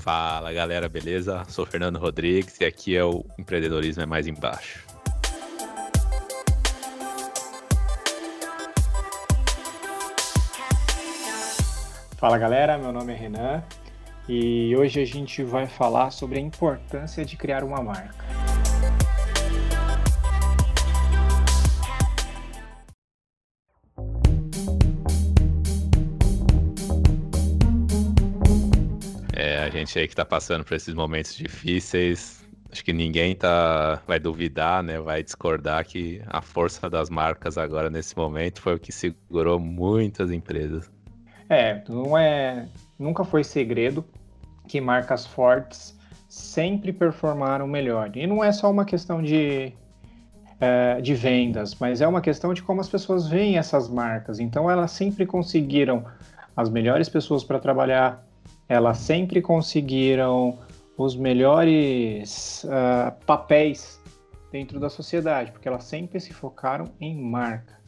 Fala 0.00 0.52
galera, 0.52 0.88
beleza? 0.88 1.44
Sou 1.48 1.66
Fernando 1.66 1.98
Rodrigues 1.98 2.60
e 2.60 2.64
aqui 2.64 2.96
é 2.96 3.04
o 3.04 3.24
Empreendedorismo 3.36 4.02
é 4.02 4.06
Mais 4.06 4.28
Embaixo. 4.28 4.86
Fala 12.16 12.38
galera, 12.38 12.78
meu 12.78 12.92
nome 12.92 13.12
é 13.12 13.16
Renan 13.16 13.62
e 14.28 14.74
hoje 14.76 15.00
a 15.00 15.04
gente 15.04 15.42
vai 15.42 15.66
falar 15.66 16.10
sobre 16.10 16.38
a 16.38 16.40
importância 16.40 17.24
de 17.24 17.36
criar 17.36 17.64
uma 17.64 17.82
marca. 17.82 18.27
Gente 29.78 29.98
aí 29.98 30.06
que 30.06 30.12
está 30.12 30.24
passando 30.24 30.64
por 30.64 30.74
esses 30.74 30.94
momentos 30.94 31.34
difíceis, 31.36 32.46
acho 32.70 32.84
que 32.84 32.92
ninguém 32.92 33.34
tá, 33.34 34.02
vai 34.06 34.18
duvidar, 34.18 34.82
né? 34.82 34.98
Vai 35.00 35.22
discordar 35.22 35.84
que 35.84 36.22
a 36.26 36.40
força 36.40 36.88
das 36.88 37.08
marcas 37.08 37.56
agora 37.56 37.90
nesse 37.90 38.16
momento 38.16 38.60
foi 38.60 38.74
o 38.74 38.78
que 38.78 38.92
segurou 38.92 39.58
muitas 39.58 40.30
empresas. 40.30 40.90
É, 41.48 41.82
não 41.88 42.16
é, 42.16 42.68
nunca 42.98 43.24
foi 43.24 43.42
segredo 43.42 44.04
que 44.66 44.80
marcas 44.80 45.26
fortes 45.26 45.98
sempre 46.28 46.92
performaram 46.92 47.66
melhor. 47.66 48.14
E 48.14 48.26
não 48.26 48.44
é 48.44 48.52
só 48.52 48.70
uma 48.70 48.84
questão 48.84 49.22
de, 49.22 49.72
é, 50.60 51.00
de 51.00 51.14
vendas, 51.14 51.74
mas 51.74 52.02
é 52.02 52.06
uma 52.06 52.20
questão 52.20 52.52
de 52.52 52.62
como 52.62 52.82
as 52.82 52.88
pessoas 52.88 53.26
veem 53.26 53.56
essas 53.56 53.88
marcas. 53.88 54.38
Então 54.38 54.70
elas 54.70 54.90
sempre 54.90 55.24
conseguiram 55.24 56.04
as 56.54 56.68
melhores 56.68 57.08
pessoas 57.08 57.42
para 57.42 57.58
trabalhar, 57.58 58.27
elas 58.68 58.98
sempre 58.98 59.40
conseguiram 59.40 60.58
os 60.96 61.16
melhores 61.16 62.64
uh, 62.64 63.24
papéis 63.24 64.00
dentro 64.50 64.80
da 64.80 64.90
sociedade, 64.90 65.52
porque 65.52 65.68
elas 65.68 65.84
sempre 65.84 66.20
se 66.20 66.32
focaram 66.32 66.86
em 67.00 67.16
marca. 67.16 67.78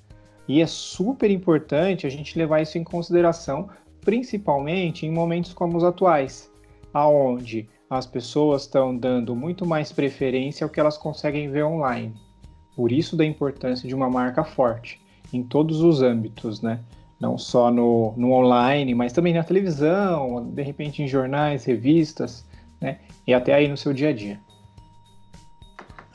E 0.49 0.61
é 0.61 0.67
super 0.67 1.31
importante 1.31 2.07
a 2.07 2.11
gente 2.11 2.39
levar 2.39 2.61
isso 2.61 2.79
em 2.79 2.85
consideração, 2.85 3.69
principalmente 4.01 5.07
em 5.07 5.13
momentos 5.13 5.53
como 5.53 5.77
os 5.77 5.85
atuais, 5.85 6.51
aonde 6.93 7.69
as 7.89 8.07
pessoas 8.07 8.63
estão 8.63 8.97
dando 8.97 9.35
muito 9.35 9.67
mais 9.67 9.93
preferência 9.93 10.65
ao 10.65 10.71
que 10.71 10.81
elas 10.81 10.97
conseguem 10.97 11.51
ver 11.51 11.65
online. 11.65 12.15
Por 12.77 12.93
isso 12.93 13.17
da 13.17 13.25
importância 13.25 13.89
de 13.89 13.95
uma 13.95 14.09
marca 14.09 14.45
forte 14.45 15.01
em 15.33 15.43
todos 15.43 15.81
os 15.81 16.01
âmbitos, 16.03 16.63
né? 16.63 16.81
Não 17.21 17.37
só 17.37 17.71
no, 17.71 18.15
no 18.17 18.33
online, 18.33 18.95
mas 18.95 19.13
também 19.13 19.35
na 19.35 19.45
televisão, 19.45 20.51
de 20.51 20.63
repente 20.63 21.03
em 21.03 21.07
jornais, 21.07 21.65
revistas, 21.67 22.47
né? 22.81 22.99
E 23.27 23.35
até 23.35 23.53
aí 23.53 23.69
no 23.69 23.77
seu 23.77 23.93
dia 23.93 24.09
a 24.09 24.13
dia. 24.13 24.41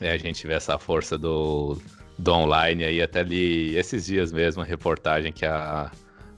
É, 0.00 0.10
a 0.10 0.18
gente 0.18 0.46
vê 0.46 0.54
essa 0.54 0.76
força 0.78 1.16
do, 1.16 1.78
do 2.18 2.32
online 2.32 2.84
aí, 2.84 3.00
até 3.00 3.22
li 3.22 3.76
esses 3.76 4.06
dias 4.06 4.32
mesmo 4.32 4.62
a 4.62 4.64
reportagem 4.64 5.32
que 5.32 5.46
a 5.46 5.90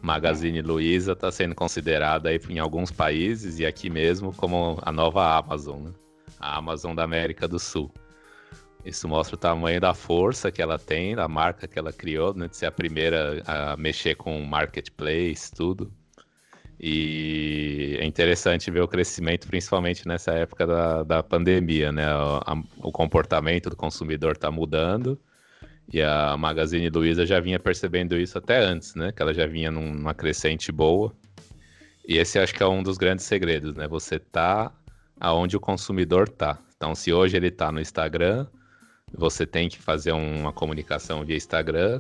Magazine 0.03 0.61
Luiza 0.61 1.13
está 1.13 1.33
sendo 1.33 1.55
considerada 1.55 2.29
aí 2.29 2.39
em 2.51 2.59
alguns 2.59 2.93
países 2.93 3.59
e 3.59 3.67
aqui 3.67 3.89
mesmo 3.89 4.33
como 4.35 4.79
a 4.83 4.93
nova 4.93 5.39
Amazon, 5.39 5.85
né? 5.85 5.93
a 6.39 6.59
Amazon 6.59 6.95
da 6.95 7.03
América 7.03 7.49
do 7.49 7.59
Sul. 7.59 7.91
Isso 8.89 9.07
mostra 9.07 9.37
o 9.37 9.39
tamanho 9.39 9.81
da 9.81 9.93
força 9.93 10.51
que 10.51 10.63
ela 10.63 10.79
tem, 10.79 11.15
da 11.15 11.29
marca 11.29 11.69
que 11.69 11.79
ela 11.79 11.93
criou, 11.93 12.33
né, 12.35 12.49
de 12.49 12.57
ser 12.57 12.67
a 12.67 12.73
primeira 12.73 13.43
a 13.47 13.77
mexer 13.77 14.15
com 14.15 14.43
marketplace, 14.45 15.53
tudo. 15.55 15.93
E 16.81 17.99
é 18.01 18.05
interessante 18.07 18.71
ver 18.71 18.81
o 18.81 18.89
crescimento, 18.89 19.47
principalmente 19.47 20.07
nessa 20.07 20.33
época 20.33 20.67
da, 20.67 21.03
da 21.03 21.23
pandemia, 21.23 21.93
né? 21.93 22.07
O, 22.15 22.89
o 22.89 22.93
comportamento 22.93 23.69
do 23.69 23.77
consumidor 23.77 24.33
está 24.33 24.51
mudando 24.51 25.19
e 25.93 26.01
a 26.01 26.37
Magazine 26.37 26.89
Luiza 26.89 27.27
já 27.27 27.41
vinha 27.41 27.59
percebendo 27.59 28.17
isso 28.17 28.39
até 28.39 28.59
antes, 28.59 28.95
né? 28.95 29.13
Que 29.13 29.21
ela 29.21 29.35
já 29.35 29.47
vinha 29.47 29.71
numa 29.71 30.15
crescente 30.15 30.71
boa. 30.71 31.13
E 32.07 32.17
esse 32.17 32.39
acho 32.39 32.55
que 32.55 32.63
é 32.63 32.67
um 32.67 32.83
dos 32.83 32.97
grandes 32.97 33.27
segredos, 33.27 33.75
né? 33.75 33.89
Você 33.89 34.19
tá 34.19 34.73
aonde 35.21 35.57
o 35.57 35.61
consumidor 35.61 36.29
tá. 36.29 36.59
Então, 36.77 36.95
se 36.95 37.13
hoje 37.13 37.37
ele 37.37 37.51
tá 37.51 37.73
no 37.73 37.81
Instagram, 37.81 38.47
você 39.13 39.47
tem 39.47 39.69
que 39.69 39.79
fazer 39.79 40.13
uma 40.13 40.53
comunicação 40.53 41.25
via 41.25 41.37
Instagram. 41.37 41.99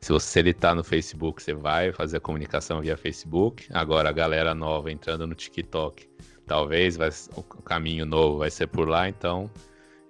Se 0.00 0.12
você 0.12 0.38
ele 0.38 0.54
tá 0.54 0.74
no 0.74 0.84
Facebook, 0.84 1.42
você 1.42 1.54
vai 1.54 1.92
fazer 1.92 2.18
a 2.18 2.20
comunicação 2.20 2.80
via 2.80 2.96
Facebook. 2.96 3.66
Agora 3.72 4.08
a 4.08 4.12
galera 4.12 4.54
nova 4.54 4.92
entrando 4.92 5.26
no 5.26 5.34
TikTok, 5.34 6.08
talvez 6.46 6.96
vai, 6.96 7.10
o 7.34 7.42
caminho 7.42 8.06
novo 8.06 8.38
vai 8.38 8.50
ser 8.50 8.68
por 8.68 8.88
lá, 8.88 9.08
então 9.08 9.50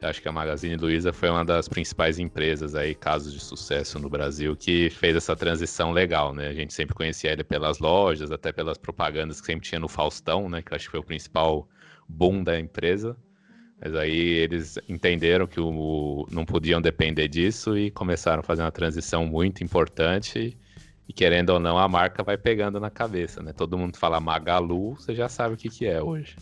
eu 0.01 0.09
acho 0.09 0.23
que 0.23 0.29
a 0.29 0.33
Magazine 0.33 0.77
Luiza 0.77 1.13
foi 1.13 1.29
uma 1.29 1.45
das 1.45 1.69
principais 1.69 2.21
empresas 2.21 2.77
aí, 2.77 2.95
casos 2.95 3.33
de 3.33 3.41
sucesso 3.41 3.99
no 3.99 4.09
Brasil, 4.09 4.55
que 4.57 4.91
fez 4.91 5.17
essa 5.17 5.35
transição 5.35 5.91
legal, 5.91 6.33
né? 6.33 6.49
A 6.49 6.55
gente 6.55 6.73
sempre 6.73 6.95
conhecia 6.95 7.33
ele 7.33 7.43
pelas 7.43 7.81
lojas, 7.81 8.31
até 8.31 8.53
pelas 8.53 8.79
propagandas 8.79 9.41
que 9.41 9.47
sempre 9.47 9.69
tinha 9.69 9.81
no 9.81 9.89
Faustão, 9.89 10.49
né? 10.49 10.63
Que 10.63 10.73
eu 10.73 10.77
acho 10.77 10.85
que 10.85 10.93
foi 10.93 11.01
o 11.01 11.05
principal 11.05 11.69
boom 12.09 12.45
da 12.45 12.61
empresa. 12.61 13.17
Mas 13.81 13.95
aí 13.95 14.19
eles 14.19 14.79
entenderam 14.89 15.47
que 15.47 15.61
o, 15.61 16.27
não 16.31 16.45
podiam 16.45 16.81
depender 16.81 17.29
disso 17.29 17.79
e 17.79 17.91
começaram 17.91 18.41
a 18.41 18.43
fazer 18.43 18.63
uma 18.63 18.73
transição 18.73 19.25
muito 19.25 19.63
importante. 19.63 20.57
E 21.09 21.13
querendo 21.13 21.51
ou 21.51 21.61
não, 21.61 21.79
a 21.79 21.89
marca 21.89 22.23
vai 22.23 22.37
pegando 22.37 22.81
na 22.81 22.91
cabeça, 22.91 23.43
né? 23.43 23.53
Todo 23.53 23.79
mundo 23.79 23.97
fala 23.97 24.21
Magalu, 24.21 24.95
você 24.95 25.15
já 25.15 25.29
sabe 25.29 25.55
o 25.55 25.57
que, 25.57 25.71
que 25.71 25.87
é 25.87 26.03
hoje. 26.03 26.37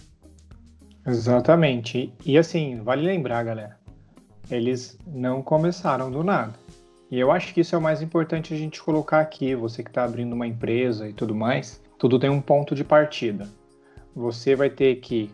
Exatamente. 1.07 2.13
E 2.25 2.37
assim, 2.37 2.81
vale 2.83 3.07
lembrar, 3.07 3.45
galera, 3.45 3.79
eles 4.51 4.99
não 5.07 5.41
começaram 5.41 6.11
do 6.11 6.25
nada. 6.25 6.55
E 7.09 7.21
eu 7.21 7.31
acho 7.31 7.55
que 7.55 7.61
isso 7.61 7.75
é 7.75 7.79
o 7.79 7.83
mais 7.83 8.03
importante 8.03 8.53
a 8.53 8.57
gente 8.57 8.83
colocar 8.83 9.21
aqui. 9.21 9.55
Você 9.55 9.85
que 9.85 9.91
está 9.91 10.05
abrindo 10.05 10.33
uma 10.33 10.47
empresa 10.47 11.09
e 11.09 11.13
tudo 11.13 11.35
mais, 11.35 11.81
tudo 11.97 12.19
tem 12.19 12.31
um 12.31 12.41
ponto 12.41 12.75
de 12.75 12.83
partida. 12.83 13.49
Você 14.15 14.57
vai 14.57 14.69
ter 14.69 14.97
que 14.97 15.31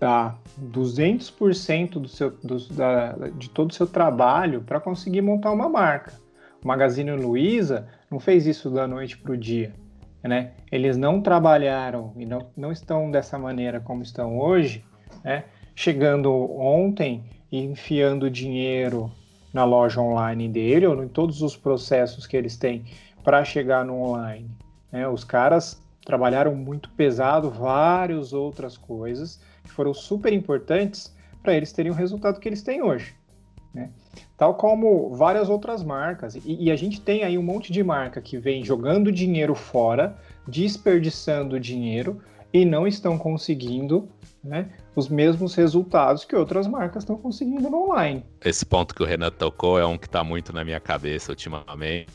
dar 0.00 0.40
200% 0.60 1.92
do 1.92 2.08
seu, 2.08 2.30
do, 2.30 2.58
da, 2.68 3.12
de 3.36 3.48
todo 3.50 3.70
o 3.70 3.74
seu 3.74 3.86
trabalho 3.86 4.62
para 4.62 4.80
conseguir 4.80 5.22
montar 5.22 5.52
uma 5.52 5.68
marca. 5.68 6.12
O 6.62 6.68
Magazine 6.68 7.12
Luiza 7.12 7.86
não 8.10 8.18
fez 8.18 8.46
isso 8.46 8.70
da 8.70 8.86
noite 8.86 9.18
para 9.18 9.32
o 9.32 9.36
dia. 9.36 9.74
Né? 10.22 10.52
Eles 10.72 10.96
não 10.96 11.20
trabalharam 11.20 12.12
e 12.16 12.24
não, 12.24 12.48
não 12.56 12.72
estão 12.72 13.10
dessa 13.10 13.38
maneira 13.38 13.78
como 13.78 14.02
estão 14.02 14.38
hoje, 14.38 14.82
né? 15.22 15.44
chegando 15.74 16.32
ontem 16.58 17.24
e 17.52 17.58
enfiando 17.58 18.30
dinheiro 18.30 19.12
na 19.52 19.64
loja 19.64 20.00
online 20.00 20.48
dele 20.48 20.86
ou 20.86 21.04
em 21.04 21.08
todos 21.08 21.42
os 21.42 21.56
processos 21.56 22.26
que 22.26 22.36
eles 22.36 22.56
têm 22.56 22.84
para 23.22 23.44
chegar 23.44 23.84
no 23.84 24.00
online. 24.00 24.50
Né? 24.90 25.06
Os 25.06 25.24
caras 25.24 25.83
trabalharam 26.04 26.54
muito 26.54 26.90
pesado 26.90 27.50
várias 27.50 28.32
outras 28.32 28.76
coisas 28.76 29.40
que 29.62 29.70
foram 29.70 29.94
super 29.94 30.32
importantes 30.32 31.14
para 31.42 31.54
eles 31.54 31.72
terem 31.72 31.90
o 31.90 31.94
resultado 31.94 32.38
que 32.38 32.48
eles 32.48 32.62
têm 32.62 32.82
hoje. 32.82 33.14
Né? 33.72 33.90
Tal 34.36 34.54
como 34.54 35.14
várias 35.14 35.48
outras 35.48 35.82
marcas. 35.82 36.34
E, 36.36 36.64
e, 36.64 36.70
a 36.70 36.76
gente 36.76 37.00
tem 37.00 37.24
aí 37.24 37.36
um 37.36 37.42
monte 37.42 37.72
de 37.72 37.82
marca 37.82 38.20
que 38.20 38.38
vem 38.38 38.64
jogando 38.64 39.10
dinheiro 39.10 39.54
fora, 39.54 40.16
desperdiçando 40.46 41.58
dinheiro 41.58 42.20
e 42.52 42.64
não 42.64 42.86
estão 42.86 43.18
conseguindo 43.18 44.08
né, 44.42 44.70
os 44.94 45.08
mesmos 45.08 45.54
resultados 45.54 46.24
que 46.24 46.36
outras 46.36 46.68
marcas 46.68 47.02
estão 47.02 47.16
conseguindo 47.16 47.68
no 47.68 47.84
online. 47.84 48.24
Esse 48.44 48.64
ponto 48.64 48.94
que 48.94 49.02
o 49.02 49.06
Renan 49.06 49.30
tocou 49.30 49.78
é 49.78 49.84
um 49.84 49.98
que 49.98 50.06
está 50.06 50.22
muito 50.22 50.52
na 50.52 50.64
minha 50.64 50.78
cabeça 50.78 51.32
ultimamente, 51.32 52.06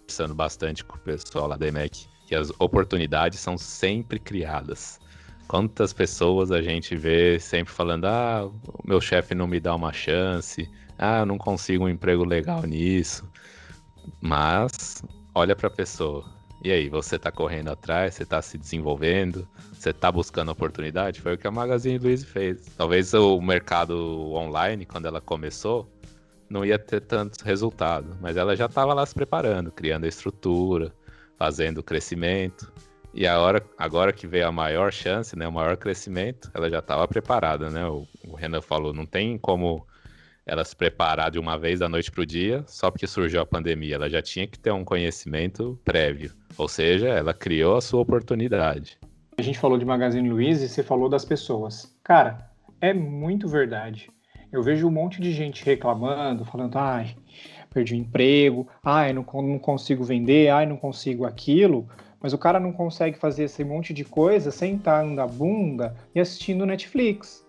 conversando 0.00 0.34
bastante 0.34 0.84
com 0.84 0.96
o 0.96 1.00
pessoal 1.00 1.48
lá 1.48 1.56
da 1.56 1.66
EMEC 1.66 2.06
que 2.28 2.34
as 2.34 2.52
oportunidades 2.58 3.40
são 3.40 3.56
sempre 3.56 4.18
criadas. 4.18 5.00
Quantas 5.48 5.94
pessoas 5.94 6.52
a 6.52 6.60
gente 6.60 6.94
vê 6.94 7.40
sempre 7.40 7.72
falando: 7.72 8.04
ah, 8.04 8.50
meu 8.84 9.00
chefe 9.00 9.34
não 9.34 9.46
me 9.46 9.58
dá 9.58 9.74
uma 9.74 9.94
chance, 9.94 10.70
ah, 10.98 11.20
eu 11.20 11.26
não 11.26 11.38
consigo 11.38 11.86
um 11.86 11.88
emprego 11.88 12.24
legal 12.24 12.62
nisso. 12.64 13.26
Mas 14.20 15.02
olha 15.34 15.56
para 15.56 15.68
a 15.68 15.70
pessoa. 15.70 16.22
E 16.62 16.70
aí, 16.70 16.88
você 16.88 17.16
está 17.16 17.30
correndo 17.30 17.70
atrás, 17.70 18.14
você 18.14 18.24
está 18.24 18.42
se 18.42 18.58
desenvolvendo, 18.58 19.48
você 19.72 19.90
está 19.90 20.10
buscando 20.10 20.50
oportunidade? 20.50 21.20
Foi 21.20 21.34
o 21.34 21.38
que 21.38 21.46
a 21.46 21.52
Magazine 21.52 21.98
Luiza 21.98 22.26
fez. 22.26 22.66
Talvez 22.76 23.14
o 23.14 23.40
mercado 23.40 23.94
online, 24.34 24.84
quando 24.84 25.06
ela 25.06 25.20
começou, 25.20 25.88
não 26.50 26.64
ia 26.64 26.78
ter 26.78 27.00
tantos 27.00 27.40
resultados, 27.42 28.16
mas 28.20 28.36
ela 28.36 28.56
já 28.56 28.66
estava 28.66 28.92
lá 28.92 29.06
se 29.06 29.14
preparando, 29.14 29.70
criando 29.70 30.04
a 30.04 30.08
estrutura, 30.08 30.92
fazendo 31.38 31.82
crescimento. 31.82 32.70
E 33.14 33.26
a 33.26 33.40
hora, 33.40 33.64
agora 33.78 34.12
que 34.12 34.26
veio 34.26 34.46
a 34.46 34.52
maior 34.52 34.92
chance, 34.92 35.36
né, 35.36 35.46
o 35.46 35.52
maior 35.52 35.76
crescimento, 35.76 36.50
ela 36.52 36.68
já 36.68 36.80
estava 36.80 37.06
preparada, 37.08 37.70
né? 37.70 37.86
O, 37.86 38.06
o, 38.26 38.34
Renan 38.34 38.60
falou, 38.60 38.92
não 38.92 39.06
tem 39.06 39.38
como 39.38 39.86
ela 40.44 40.64
se 40.64 40.74
preparar 40.74 41.30
de 41.30 41.38
uma 41.38 41.58
vez 41.58 41.80
da 41.80 41.88
noite 41.88 42.10
para 42.10 42.22
o 42.22 42.26
dia, 42.26 42.64
só 42.66 42.90
porque 42.90 43.06
surgiu 43.06 43.40
a 43.40 43.46
pandemia. 43.46 43.94
Ela 43.94 44.10
já 44.10 44.20
tinha 44.20 44.46
que 44.46 44.58
ter 44.58 44.72
um 44.72 44.84
conhecimento 44.84 45.78
prévio, 45.84 46.32
ou 46.56 46.68
seja, 46.68 47.08
ela 47.08 47.32
criou 47.32 47.76
a 47.76 47.80
sua 47.80 48.00
oportunidade. 48.00 48.98
a 49.36 49.42
gente 49.42 49.58
falou 49.58 49.78
de 49.78 49.84
Magazine 49.84 50.28
Luiza 50.28 50.64
e 50.64 50.68
você 50.68 50.82
falou 50.82 51.08
das 51.08 51.24
pessoas. 51.24 51.96
Cara, 52.02 52.50
é 52.80 52.92
muito 52.92 53.48
verdade. 53.48 54.10
Eu 54.50 54.62
vejo 54.62 54.86
um 54.86 54.90
monte 54.90 55.20
de 55.20 55.32
gente 55.32 55.64
reclamando, 55.64 56.44
falando, 56.44 56.76
ai, 56.78 57.14
perdi 57.70 57.94
o 57.94 57.98
emprego, 57.98 58.66
ai, 58.82 59.12
não, 59.12 59.24
não 59.34 59.58
consigo 59.58 60.04
vender, 60.04 60.48
ai, 60.48 60.66
não 60.66 60.76
consigo 60.76 61.24
aquilo. 61.24 61.86
Mas 62.20 62.32
o 62.32 62.38
cara 62.38 62.58
não 62.58 62.72
consegue 62.72 63.16
fazer 63.18 63.44
esse 63.44 63.64
monte 63.64 63.94
de 63.94 64.04
coisa 64.04 64.50
sentando 64.50 65.14
na 65.14 65.26
bunda 65.26 65.94
e 66.14 66.20
assistindo 66.20 66.66
Netflix. 66.66 67.46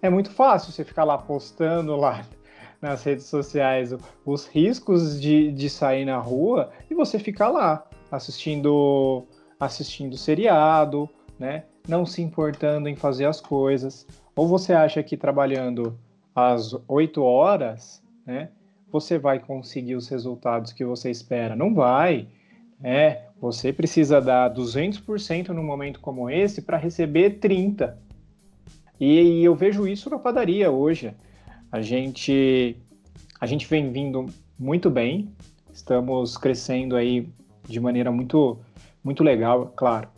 É 0.00 0.08
muito 0.08 0.30
fácil 0.30 0.72
você 0.72 0.84
ficar 0.84 1.04
lá 1.04 1.18
postando 1.18 1.96
lá 1.96 2.22
nas 2.80 3.02
redes 3.04 3.26
sociais 3.26 3.94
os 4.24 4.46
riscos 4.46 5.20
de, 5.20 5.52
de 5.52 5.68
sair 5.68 6.04
na 6.04 6.18
rua 6.18 6.70
e 6.90 6.94
você 6.94 7.18
ficar 7.18 7.48
lá 7.48 7.84
assistindo 8.10 9.26
assistindo 9.58 10.16
seriado, 10.18 11.08
né? 11.38 11.64
Não 11.88 12.04
se 12.04 12.20
importando 12.20 12.88
em 12.88 12.96
fazer 12.96 13.24
as 13.24 13.40
coisas. 13.40 14.06
Ou 14.34 14.46
você 14.46 14.74
acha 14.74 15.02
que 15.02 15.16
trabalhando 15.16 15.98
às 16.34 16.76
8 16.86 17.22
horas, 17.22 18.02
né, 18.26 18.50
você 18.90 19.18
vai 19.18 19.38
conseguir 19.38 19.94
os 19.94 20.08
resultados 20.08 20.72
que 20.72 20.84
você 20.84 21.10
espera? 21.10 21.56
Não 21.56 21.74
vai. 21.74 22.28
É, 22.82 23.24
você 23.40 23.72
precisa 23.72 24.20
dar 24.20 24.52
200% 24.52 25.48
num 25.48 25.62
momento 25.62 26.00
como 26.00 26.30
esse 26.30 26.62
para 26.62 26.76
receber 26.76 27.38
30. 27.38 27.98
E, 28.98 29.40
e 29.40 29.44
eu 29.44 29.54
vejo 29.54 29.86
isso 29.86 30.08
na 30.08 30.18
padaria 30.18 30.70
hoje. 30.70 31.14
A 31.70 31.80
gente 31.80 32.76
a 33.38 33.46
gente 33.46 33.66
vem 33.66 33.92
vindo 33.92 34.26
muito 34.58 34.88
bem, 34.88 35.30
estamos 35.72 36.38
crescendo 36.38 36.96
aí 36.96 37.28
de 37.68 37.78
maneira 37.78 38.10
muito 38.10 38.58
muito 39.04 39.22
legal, 39.22 39.72
claro. 39.76 40.08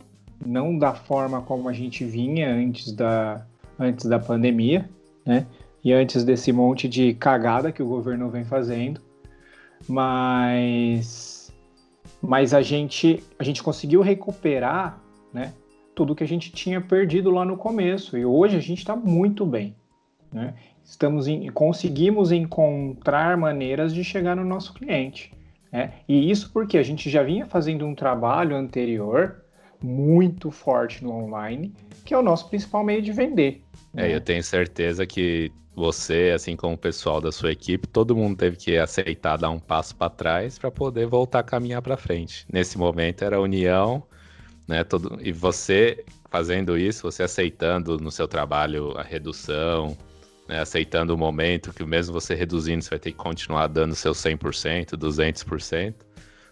Não 0.45 0.77
da 0.77 0.93
forma 0.93 1.41
como 1.41 1.67
a 1.67 1.73
gente 1.73 2.05
vinha 2.05 2.49
antes 2.49 2.93
da 2.93 3.45
antes 3.77 4.05
da 4.05 4.19
pandemia, 4.19 4.89
né? 5.25 5.45
E 5.83 5.93
antes 5.93 6.23
desse 6.23 6.51
monte 6.51 6.87
de 6.87 7.13
cagada 7.13 7.71
que 7.71 7.81
o 7.81 7.87
governo 7.87 8.29
vem 8.29 8.43
fazendo, 8.43 9.01
mas 9.87 11.53
mas 12.21 12.53
a 12.53 12.61
gente 12.61 13.23
a 13.37 13.43
gente 13.43 13.63
conseguiu 13.63 14.01
recuperar, 14.01 15.01
né? 15.33 15.53
Tudo 15.95 16.15
que 16.15 16.23
a 16.23 16.27
gente 16.27 16.51
tinha 16.51 16.81
perdido 16.81 17.31
lá 17.31 17.45
no 17.45 17.57
começo 17.57 18.17
e 18.17 18.25
hoje 18.25 18.57
a 18.57 18.61
gente 18.61 18.79
está 18.79 18.95
muito 18.95 19.45
bem, 19.45 19.75
né? 20.31 20.53
Estamos 20.83 21.27
em, 21.27 21.49
conseguimos 21.49 22.31
encontrar 22.31 23.37
maneiras 23.37 23.93
de 23.93 24.03
chegar 24.03 24.35
no 24.35 24.43
nosso 24.43 24.73
cliente, 24.73 25.31
né? 25.71 25.93
E 26.07 26.29
isso 26.29 26.51
porque 26.51 26.77
a 26.77 26.83
gente 26.83 27.09
já 27.09 27.23
vinha 27.23 27.45
fazendo 27.45 27.85
um 27.85 27.95
trabalho 27.95 28.55
anterior 28.55 29.43
muito 29.81 30.51
forte 30.51 31.03
no 31.03 31.11
online, 31.11 31.73
que 32.05 32.13
é 32.13 32.17
o 32.17 32.21
nosso 32.21 32.49
principal 32.49 32.83
meio 32.83 33.01
de 33.01 33.11
vender. 33.11 33.63
Né? 33.93 34.11
É, 34.11 34.15
eu 34.15 34.21
tenho 34.21 34.43
certeza 34.43 35.05
que 35.05 35.51
você, 35.75 36.31
assim 36.35 36.55
como 36.55 36.73
o 36.73 36.77
pessoal 36.77 37.21
da 37.21 37.31
sua 37.31 37.51
equipe, 37.51 37.87
todo 37.87 38.15
mundo 38.15 38.37
teve 38.37 38.57
que 38.57 38.77
aceitar 38.77 39.37
dar 39.37 39.49
um 39.49 39.59
passo 39.59 39.95
para 39.95 40.09
trás 40.09 40.59
para 40.59 40.69
poder 40.69 41.07
voltar 41.07 41.39
a 41.39 41.43
caminhar 41.43 41.81
para 41.81 41.95
frente. 41.95 42.45
Nesse 42.51 42.77
momento 42.77 43.23
era 43.23 43.37
a 43.37 43.39
união, 43.39 44.03
né? 44.67 44.83
Todo, 44.83 45.17
e 45.21 45.31
você 45.31 46.03
fazendo 46.29 46.77
isso, 46.77 47.03
você 47.03 47.23
aceitando 47.23 47.97
no 47.97 48.11
seu 48.11 48.27
trabalho 48.27 48.95
a 48.97 49.01
redução, 49.01 49.97
né, 50.47 50.59
aceitando 50.59 51.13
o 51.13 51.17
momento 51.17 51.73
que 51.73 51.83
mesmo 51.83 52.13
você 52.13 52.35
reduzindo, 52.35 52.83
você 52.83 52.89
vai 52.89 52.99
ter 52.99 53.11
que 53.11 53.17
continuar 53.17 53.67
dando 53.67 53.95
seu 53.95 54.13
100%, 54.13 54.97
200%. 54.97 55.95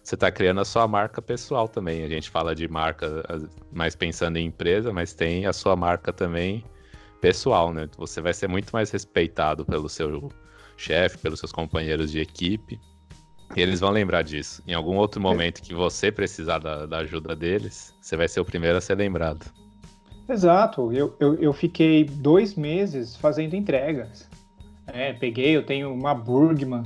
Você 0.08 0.16
está 0.16 0.32
criando 0.32 0.62
a 0.62 0.64
sua 0.64 0.88
marca 0.88 1.22
pessoal 1.22 1.68
também. 1.68 2.02
A 2.02 2.08
gente 2.08 2.30
fala 2.30 2.56
de 2.56 2.66
marca 2.66 3.26
mais 3.74 3.94
pensando 3.94 4.38
em 4.38 4.46
empresa, 4.46 4.94
mas 4.94 5.14
tem 5.14 5.46
a 5.46 5.52
sua 5.52 5.76
marca 5.76 6.14
também 6.14 6.64
pessoal, 7.20 7.74
né? 7.74 7.90
Você 7.98 8.22
vai 8.22 8.34
ser 8.34 8.48
muito 8.48 8.72
mais 8.72 8.90
respeitado 8.90 9.66
pelo 9.66 9.90
seu 9.90 10.32
chefe, 10.78 11.18
pelos 11.18 11.42
seus 11.42 11.52
companheiros 11.52 12.10
de 12.10 12.22
equipe. 12.22 12.80
E 13.54 13.62
eles 13.62 13.82
vão 13.82 13.90
lembrar 13.90 14.22
disso. 14.22 14.64
Em 14.66 14.74
algum 14.74 14.96
outro 14.96 15.20
momento 15.20 15.62
que 15.62 15.74
você 15.74 16.10
precisar 16.10 16.60
da, 16.60 16.86
da 16.86 17.00
ajuda 17.00 17.36
deles, 17.36 17.94
você 18.00 18.16
vai 18.16 18.30
ser 18.30 18.40
o 18.40 18.46
primeiro 18.46 18.78
a 18.78 18.82
ser 18.82 18.96
lembrado. 18.96 19.46
Exato. 20.30 20.90
Eu, 20.94 21.18
eu, 21.20 21.36
eu 21.36 21.52
fiquei 21.52 22.06
dois 22.06 22.56
meses 22.56 23.18
fazendo 23.18 23.58
entregas. 23.58 24.30
É, 24.88 25.12
peguei, 25.12 25.54
eu 25.54 25.66
tenho 25.66 25.94
uma 25.94 26.16
Burgman 26.16 26.86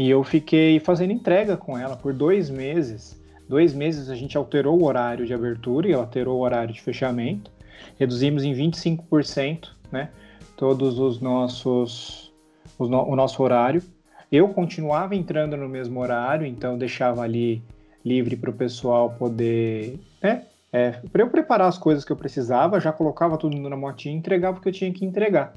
e 0.00 0.10
eu 0.10 0.24
fiquei 0.24 0.80
fazendo 0.80 1.12
entrega 1.12 1.56
com 1.56 1.76
ela 1.76 1.96
por 1.96 2.12
dois 2.12 2.48
meses. 2.48 3.20
Dois 3.48 3.74
meses 3.74 4.08
a 4.08 4.14
gente 4.14 4.36
alterou 4.36 4.80
o 4.80 4.84
horário 4.84 5.26
de 5.26 5.34
abertura 5.34 5.88
e 5.88 5.92
alterou 5.92 6.38
o 6.38 6.42
horário 6.42 6.72
de 6.72 6.80
fechamento 6.80 7.50
reduzimos 7.98 8.44
em 8.44 8.52
25%, 8.52 9.70
né? 9.90 10.10
Todos 10.56 10.98
os 10.98 11.20
nossos, 11.20 12.32
os 12.78 12.88
no, 12.88 13.02
o 13.04 13.16
nosso 13.16 13.42
horário. 13.42 13.82
Eu 14.30 14.48
continuava 14.48 15.14
entrando 15.14 15.56
no 15.56 15.68
mesmo 15.68 16.00
horário, 16.00 16.46
então 16.46 16.78
deixava 16.78 17.22
ali 17.22 17.62
livre 18.04 18.36
para 18.36 18.50
o 18.50 18.54
pessoal 18.54 19.10
poder, 19.10 19.98
né? 20.22 20.44
É, 20.72 20.92
para 21.12 21.22
eu 21.22 21.28
preparar 21.28 21.68
as 21.68 21.76
coisas 21.76 22.04
que 22.04 22.12
eu 22.12 22.16
precisava, 22.16 22.78
já 22.78 22.92
colocava 22.92 23.36
tudo 23.36 23.56
na 23.56 23.76
motinha 23.76 24.14
e 24.14 24.18
entregava 24.18 24.58
o 24.58 24.60
que 24.60 24.68
eu 24.68 24.72
tinha 24.72 24.92
que 24.92 25.04
entregar. 25.04 25.52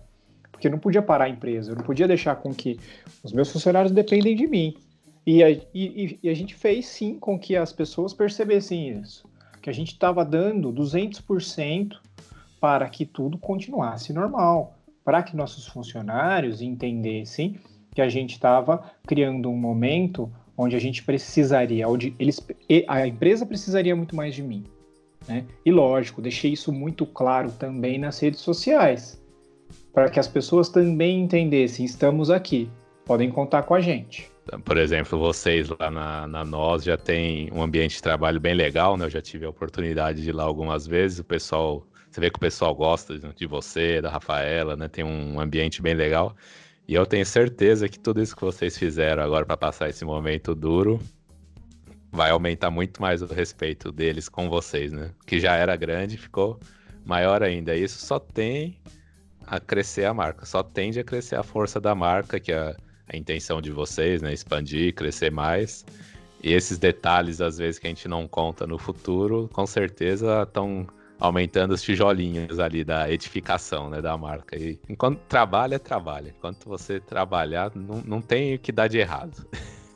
Porque 0.54 0.68
eu 0.68 0.72
não 0.72 0.80
podia 0.80 1.02
parar 1.02 1.26
a 1.26 1.30
empresa, 1.30 1.72
eu 1.72 1.76
não 1.76 1.84
podia 1.84 2.08
deixar 2.08 2.38
com 2.38 2.54
que 2.54 2.80
os 3.22 3.34
meus 3.34 3.52
funcionários 3.52 3.92
dependem 3.92 4.36
de 4.36 4.48
mim. 4.48 4.74
E 5.26 5.44
a, 5.44 5.50
e, 5.52 6.20
e 6.24 6.30
a 6.30 6.34
gente 6.34 6.56
fez 6.56 6.86
sim 6.86 7.20
com 7.20 7.38
que 7.38 7.58
as 7.58 7.74
pessoas 7.74 8.14
percebessem 8.14 8.90
isso. 9.02 9.26
Que 9.62 9.70
a 9.70 9.74
gente 9.74 9.92
estava 9.92 10.24
dando 10.24 10.72
200% 10.72 11.98
para 12.62 12.88
que 12.88 13.06
tudo 13.06 13.38
continuasse 13.38 14.14
normal, 14.14 14.78
para 15.04 15.22
que 15.22 15.36
nossos 15.36 15.68
funcionários 15.68 16.62
entendessem 16.62 17.60
que 17.94 18.02
a 18.02 18.10
gente 18.10 18.32
estava 18.32 18.92
criando 19.06 19.50
um 19.50 19.58
momento 19.58 20.32
onde 20.58 20.76
a 20.76 20.80
gente 20.80 21.04
precisaria, 21.04 21.88
onde 21.88 22.16
eles, 22.20 22.46
a 22.88 23.08
empresa 23.08 23.46
precisaria 23.46 23.96
muito 23.96 24.16
mais 24.16 24.34
de 24.36 24.44
mim. 24.44 24.64
Né? 25.28 25.46
E 25.66 25.72
lógico, 25.72 26.22
deixei 26.22 26.52
isso 26.54 26.72
muito 26.72 27.06
claro 27.06 27.52
também 27.52 27.98
nas 27.98 28.20
redes 28.20 28.40
sociais, 28.40 29.22
para 29.94 30.10
que 30.10 30.20
as 30.20 30.28
pessoas 30.28 30.70
também 30.70 31.22
entendessem: 31.22 31.86
estamos 31.86 32.30
aqui, 32.30 32.70
podem 33.06 33.30
contar 33.30 33.64
com 33.64 33.76
a 33.76 33.82
gente. 33.82 34.32
Por 34.66 34.78
exemplo, 34.78 35.18
vocês 35.18 35.70
lá 35.70 35.90
na, 35.90 36.28
na 36.28 36.44
Nós 36.44 36.84
já 36.84 36.98
tem 36.98 37.50
um 37.54 37.62
ambiente 37.62 37.96
de 37.96 38.02
trabalho 38.02 38.42
bem 38.42 38.54
legal, 38.54 38.98
né? 38.98 39.06
Eu 39.06 39.10
já 39.10 39.22
tive 39.22 39.46
a 39.46 39.50
oportunidade 39.50 40.22
de 40.22 40.30
ir 40.30 40.34
lá 40.34 40.44
algumas 40.44 40.86
vezes, 40.86 41.20
o 41.20 41.24
pessoal 41.24 41.88
você 42.14 42.22
vê 42.22 42.30
que 42.30 42.38
o 42.38 42.40
pessoal 42.40 42.76
gosta 42.76 43.18
de 43.18 43.48
você, 43.48 44.00
da 44.00 44.08
Rafaela, 44.08 44.76
né? 44.76 44.88
Tem 44.88 45.04
um 45.04 45.40
ambiente 45.40 45.82
bem 45.82 45.96
legal. 45.96 46.36
E 46.88 46.94
eu 46.94 47.08
tenho 47.08 47.26
certeza 47.26 47.90
que 47.90 47.98
tudo 47.98 48.22
isso 48.22 48.36
que 48.36 48.44
vocês 48.44 48.78
fizeram 48.78 49.24
agora 49.24 49.44
para 49.46 49.58
passar 49.58 49.90
esse 49.90 50.06
momento 50.06 50.54
duro 50.54 51.00
vai 52.12 52.30
aumentar 52.30 52.70
muito 52.70 53.02
mais 53.02 53.24
o 53.24 53.26
respeito 53.26 53.92
deles 53.92 54.30
com 54.30 54.48
vocês, 54.48 54.92
né? 54.92 55.10
Que 55.26 55.40
já 55.40 55.56
era 55.56 55.76
grande, 55.76 56.16
ficou 56.18 56.60
maior 57.04 57.42
ainda. 57.42 57.76
Isso 57.76 58.06
só 58.06 58.20
tem 58.20 58.78
a 59.48 59.60
crescer 59.60 60.06
a 60.06 60.14
marca, 60.14 60.46
só 60.46 60.64
tende 60.64 61.00
a 61.00 61.04
crescer 61.04 61.36
a 61.36 61.44
força 61.44 61.80
da 61.80 61.94
marca, 61.94 62.40
que 62.40 62.52
é 62.52 62.76
a 63.08 63.18
intenção 63.18 63.62
de 63.62 63.72
vocês, 63.72 64.22
né? 64.22 64.34
Expandir, 64.34 64.94
crescer 64.94 65.32
mais. 65.32 65.86
E 66.42 66.52
esses 66.52 66.78
detalhes, 66.78 67.40
às 67.40 67.58
vezes, 67.58 67.80
que 67.80 67.88
a 67.88 67.90
gente 67.90 68.08
não 68.08 68.28
conta 68.28 68.68
no 68.68 68.78
futuro, 68.78 69.50
com 69.54 69.66
certeza 69.66 70.44
estão 70.44 70.86
aumentando 71.20 71.74
os 71.74 71.82
tijolinhos 71.82 72.60
ali 72.60 72.84
da 72.84 73.10
edificação, 73.10 73.90
né, 73.90 74.02
da 74.02 74.18
marca. 74.18 74.58
E 74.58 74.78
enquanto 74.90 75.20
trabalha, 75.20 75.80
trabalha. 75.80 76.34
Enquanto 76.38 76.68
você 76.68 77.00
trabalhar, 77.00 77.72
não, 77.74 78.02
não 78.02 78.22
tem 78.22 78.56
o 78.56 78.60
que 78.60 78.74
dar 78.74 78.90
de 78.90 78.98
errado. 78.98 79.48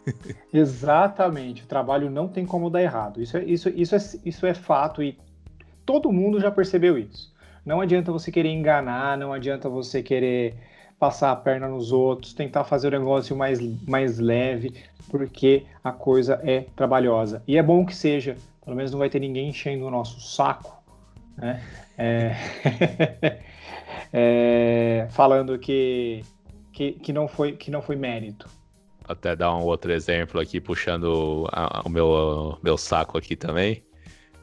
Exatamente, 0.53 1.63
o 1.63 1.67
trabalho 1.67 2.09
não 2.09 2.29
tem 2.29 2.45
como 2.45 2.69
dar 2.69 2.81
errado. 2.81 3.21
Isso 3.21 3.35
é, 3.35 3.43
isso, 3.43 3.67
isso, 3.69 3.95
é, 3.95 3.99
isso 4.23 4.45
é 4.45 4.53
fato 4.53 5.03
e 5.03 5.17
todo 5.85 6.13
mundo 6.13 6.39
já 6.39 6.49
percebeu 6.49 6.97
isso. 6.97 7.33
Não 7.67 7.81
adianta 7.81 8.13
você 8.13 8.31
querer 8.31 8.49
enganar, 8.49 9.17
não 9.17 9.33
adianta 9.33 9.67
você 9.67 10.01
querer 10.01 10.55
passar 10.97 11.31
a 11.33 11.35
perna 11.35 11.67
nos 11.67 11.91
outros, 11.91 12.33
tentar 12.33 12.63
fazer 12.63 12.87
o 12.87 12.91
negócio 12.91 13.35
mais, 13.35 13.59
mais 13.85 14.19
leve, 14.19 14.73
porque 15.09 15.65
a 15.83 15.91
coisa 15.91 16.39
é 16.45 16.61
trabalhosa. 16.77 17.43
E 17.45 17.57
é 17.57 17.61
bom 17.61 17.85
que 17.85 17.93
seja, 17.93 18.37
pelo 18.63 18.77
menos 18.77 18.93
não 18.93 18.99
vai 18.99 19.09
ter 19.09 19.19
ninguém 19.19 19.49
enchendo 19.49 19.85
o 19.85 19.91
nosso 19.91 20.21
saco 20.21 20.81
né? 21.35 21.61
É... 21.97 22.35
é... 24.13 25.07
falando 25.11 25.59
que, 25.59 26.23
que, 26.71 26.93
que, 26.93 27.11
não 27.11 27.27
foi, 27.27 27.51
que 27.51 27.69
não 27.69 27.81
foi 27.81 27.97
mérito. 27.97 28.49
Até 29.05 29.35
dar 29.35 29.53
um 29.53 29.63
outro 29.63 29.91
exemplo 29.91 30.39
aqui, 30.39 30.61
puxando 30.61 31.49
a, 31.51 31.81
o 31.85 31.89
meu, 31.89 32.57
meu 32.63 32.77
saco 32.77 33.17
aqui 33.17 33.35
também. 33.35 33.83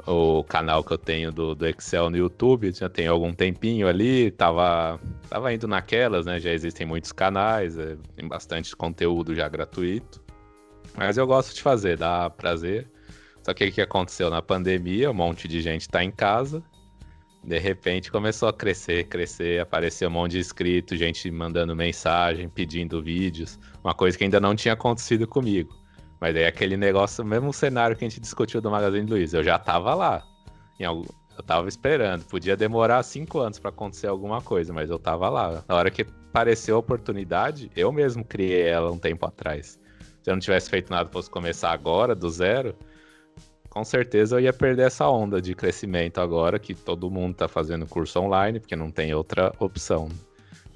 O 0.07 0.45
canal 0.45 0.85
que 0.85 0.93
eu 0.93 0.99
tenho 0.99 1.33
do, 1.33 1.55
do 1.55 1.67
Excel 1.67 2.11
no 2.11 2.17
YouTube, 2.17 2.71
já 2.73 2.89
tem 2.89 3.07
algum 3.07 3.33
tempinho 3.33 3.89
ali, 3.89 4.31
tava, 4.31 5.01
tava 5.31 5.53
indo 5.53 5.67
naquelas, 5.67 6.27
né? 6.27 6.39
Já 6.39 6.53
existem 6.53 6.87
muitos 6.87 7.11
canais, 7.13 7.79
é, 7.79 7.97
tem 8.15 8.29
bastante 8.29 8.77
conteúdo 8.77 9.35
já 9.35 9.49
gratuito. 9.49 10.23
Mas 10.97 11.17
eu 11.17 11.27
gosto 11.27 11.55
de 11.55 11.63
fazer, 11.63 11.97
dá 11.97 12.29
prazer. 12.29 12.87
Só 13.43 13.53
que 13.53 13.65
o 13.65 13.73
que 13.73 13.81
aconteceu 13.81 14.31
na 14.31 14.41
pandemia, 14.41 15.11
um 15.11 15.15
monte 15.15 15.47
de 15.47 15.61
gente 15.61 15.89
tá 15.89 16.03
em 16.03 16.11
casa 16.11 16.63
De 17.43 17.59
repente 17.59 18.11
começou 18.11 18.49
a 18.49 18.53
crescer, 18.53 19.05
crescer, 19.05 19.61
apareceu 19.61 20.09
um 20.09 20.13
monte 20.13 20.33
de 20.33 20.39
inscritos, 20.39 20.99
gente 20.99 21.31
mandando 21.31 21.77
mensagem, 21.77 22.49
pedindo 22.49 23.03
vídeos, 23.03 23.59
uma 23.83 23.95
coisa 23.95 24.17
que 24.17 24.25
ainda 24.25 24.41
não 24.41 24.55
tinha 24.55 24.75
acontecido 24.75 25.27
comigo. 25.27 25.84
Mas 26.21 26.35
aí 26.37 26.47
aquele 26.47 26.77
negócio, 26.77 27.25
mesmo 27.25 27.53
cenário 27.53 27.97
que 27.97 28.05
a 28.05 28.09
gente 28.09 28.21
discutiu 28.21 28.61
do 28.61 28.71
Magazine 28.71 29.09
Luiza, 29.09 29.39
eu 29.39 29.45
já 29.45 29.59
tava 29.59 29.95
lá. 29.95 30.23
Algum, 30.85 31.05
eu 31.37 31.45
tava 31.45 31.69
esperando. 31.69 32.25
Podia 32.25 32.57
demorar 32.57 33.03
cinco 33.03 33.41
anos 33.41 33.59
para 33.59 33.71
acontecer 33.71 34.07
alguma 34.07 34.41
coisa, 34.41 34.73
mas 34.73 34.91
eu 34.91 34.99
tava 34.99 35.29
lá. 35.29 35.65
Na 35.69 35.75
hora 35.75 35.91
que 35.91 36.03
apareceu 36.03 36.77
a 36.77 36.79
oportunidade, 36.79 37.71
eu 37.77 37.93
mesmo 37.93 38.25
criei 38.25 38.63
ela 38.69 38.91
um 38.91 38.99
tempo 38.99 39.27
atrás. 39.27 39.79
Se 40.23 40.31
eu 40.31 40.35
não 40.35 40.41
tivesse 40.41 40.71
feito 40.71 40.91
nada, 40.91 41.09
fosse 41.11 41.29
começar 41.29 41.71
agora, 41.71 42.15
do 42.15 42.31
zero, 42.31 42.75
com 43.69 43.85
certeza 43.85 44.37
eu 44.37 44.41
ia 44.41 44.53
perder 44.53 44.87
essa 44.87 45.09
onda 45.09 45.43
de 45.43 45.55
crescimento 45.55 46.21
agora 46.21 46.59
que 46.59 46.75
todo 46.75 47.11
mundo 47.11 47.35
tá 47.35 47.49
fazendo 47.49 47.87
curso 47.87 48.21
online, 48.21 48.61
porque 48.61 48.77
não 48.77 48.91
tem 48.91 49.13
outra 49.15 49.53
opção. 49.59 50.09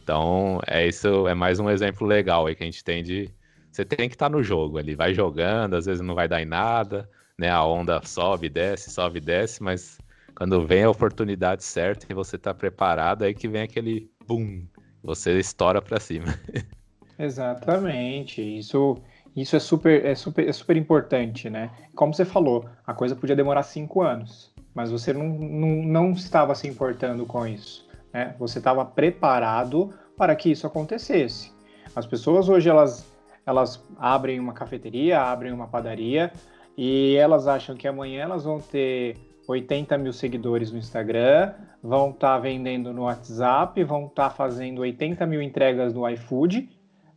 Então, 0.03 0.61
é 0.67 0.87
isso, 0.87 1.27
é 1.29 1.35
mais 1.35 1.61
um 1.61 1.71
exemplo 1.71 2.07
legal 2.07 2.47
aí 2.47 2.55
que 2.55 2.63
a 2.63 2.67
gente 2.67 2.83
tem 2.83 3.03
de 3.03 3.31
você 3.79 3.85
tem 3.85 4.09
que 4.09 4.17
estar 4.17 4.29
tá 4.29 4.37
no 4.37 4.43
jogo 4.43 4.77
ali, 4.77 4.97
vai 4.97 5.15
jogando, 5.15 5.77
às 5.77 5.87
vezes 5.87 6.01
não 6.01 6.13
vai 6.13 6.27
dar 6.27 6.43
em 6.43 6.45
nada, 6.45 7.09
né? 7.39 7.49
A 7.49 7.65
onda 7.65 8.01
sobe, 8.03 8.49
desce, 8.49 8.91
sobe, 8.91 9.21
desce, 9.21 9.63
mas 9.63 9.99
quando 10.35 10.67
vem 10.67 10.83
a 10.83 10.91
oportunidade 10.91 11.63
certa 11.63 12.05
e 12.11 12.15
você 12.15 12.35
está 12.35 12.53
preparado, 12.53 13.23
aí 13.23 13.33
que 13.33 13.47
vem 13.47 13.63
aquele 13.63 14.11
boom, 14.27 14.65
você 15.01 15.39
estoura 15.39 15.81
para 15.81 16.01
cima. 16.01 16.27
Exatamente. 17.17 18.43
Isso 18.43 18.97
isso 19.37 19.55
é 19.55 19.61
super, 19.61 20.05
é 20.05 20.17
super, 20.17 20.49
é 20.49 20.53
super 20.53 20.77
importante, 20.77 21.49
né? 21.49 21.71
Como 21.95 22.13
você 22.13 22.25
falou, 22.25 22.69
a 22.85 22.93
coisa 22.93 23.15
podia 23.15 23.37
demorar 23.37 23.63
cinco 23.63 24.03
anos, 24.03 24.53
mas 24.75 24.91
você 24.91 25.13
não, 25.13 25.29
não, 25.29 25.69
não 25.85 26.11
estava 26.11 26.53
se 26.57 26.67
importando 26.67 27.25
com 27.25 27.47
isso. 27.47 27.87
Né? 28.13 28.35
Você 28.41 28.59
estava 28.59 28.85
preparado 28.85 29.95
para 30.17 30.35
que 30.35 30.51
isso 30.51 30.67
acontecesse. 30.67 31.53
As 31.95 32.05
pessoas 32.07 32.49
hoje 32.49 32.69
elas 32.69 33.07
elas 33.49 33.83
abrem 33.99 34.39
uma 34.39 34.53
cafeteria, 34.53 35.23
abrem 35.23 35.53
uma 35.53 35.67
padaria 35.67 36.31
e 36.77 37.17
elas 37.17 37.49
acham 37.49 37.75
que 37.75 37.89
amanhã 37.89 38.25
elas 38.25 38.45
vão 38.45 38.61
ter 38.61 39.17
80 39.49 39.97
mil 39.97 40.13
seguidores 40.13 40.71
no 40.71 40.77
Instagram, 40.77 41.55
vão 41.83 42.11
estar 42.11 42.35
tá 42.35 42.39
vendendo 42.39 42.93
no 42.93 43.05
WhatsApp, 43.05 43.83
vão 43.85 44.05
estar 44.05 44.29
tá 44.29 44.31
fazendo 44.31 44.81
80 44.81 45.25
mil 45.25 45.41
entregas 45.41 45.95
no 45.95 46.07
iFood, 46.11 46.69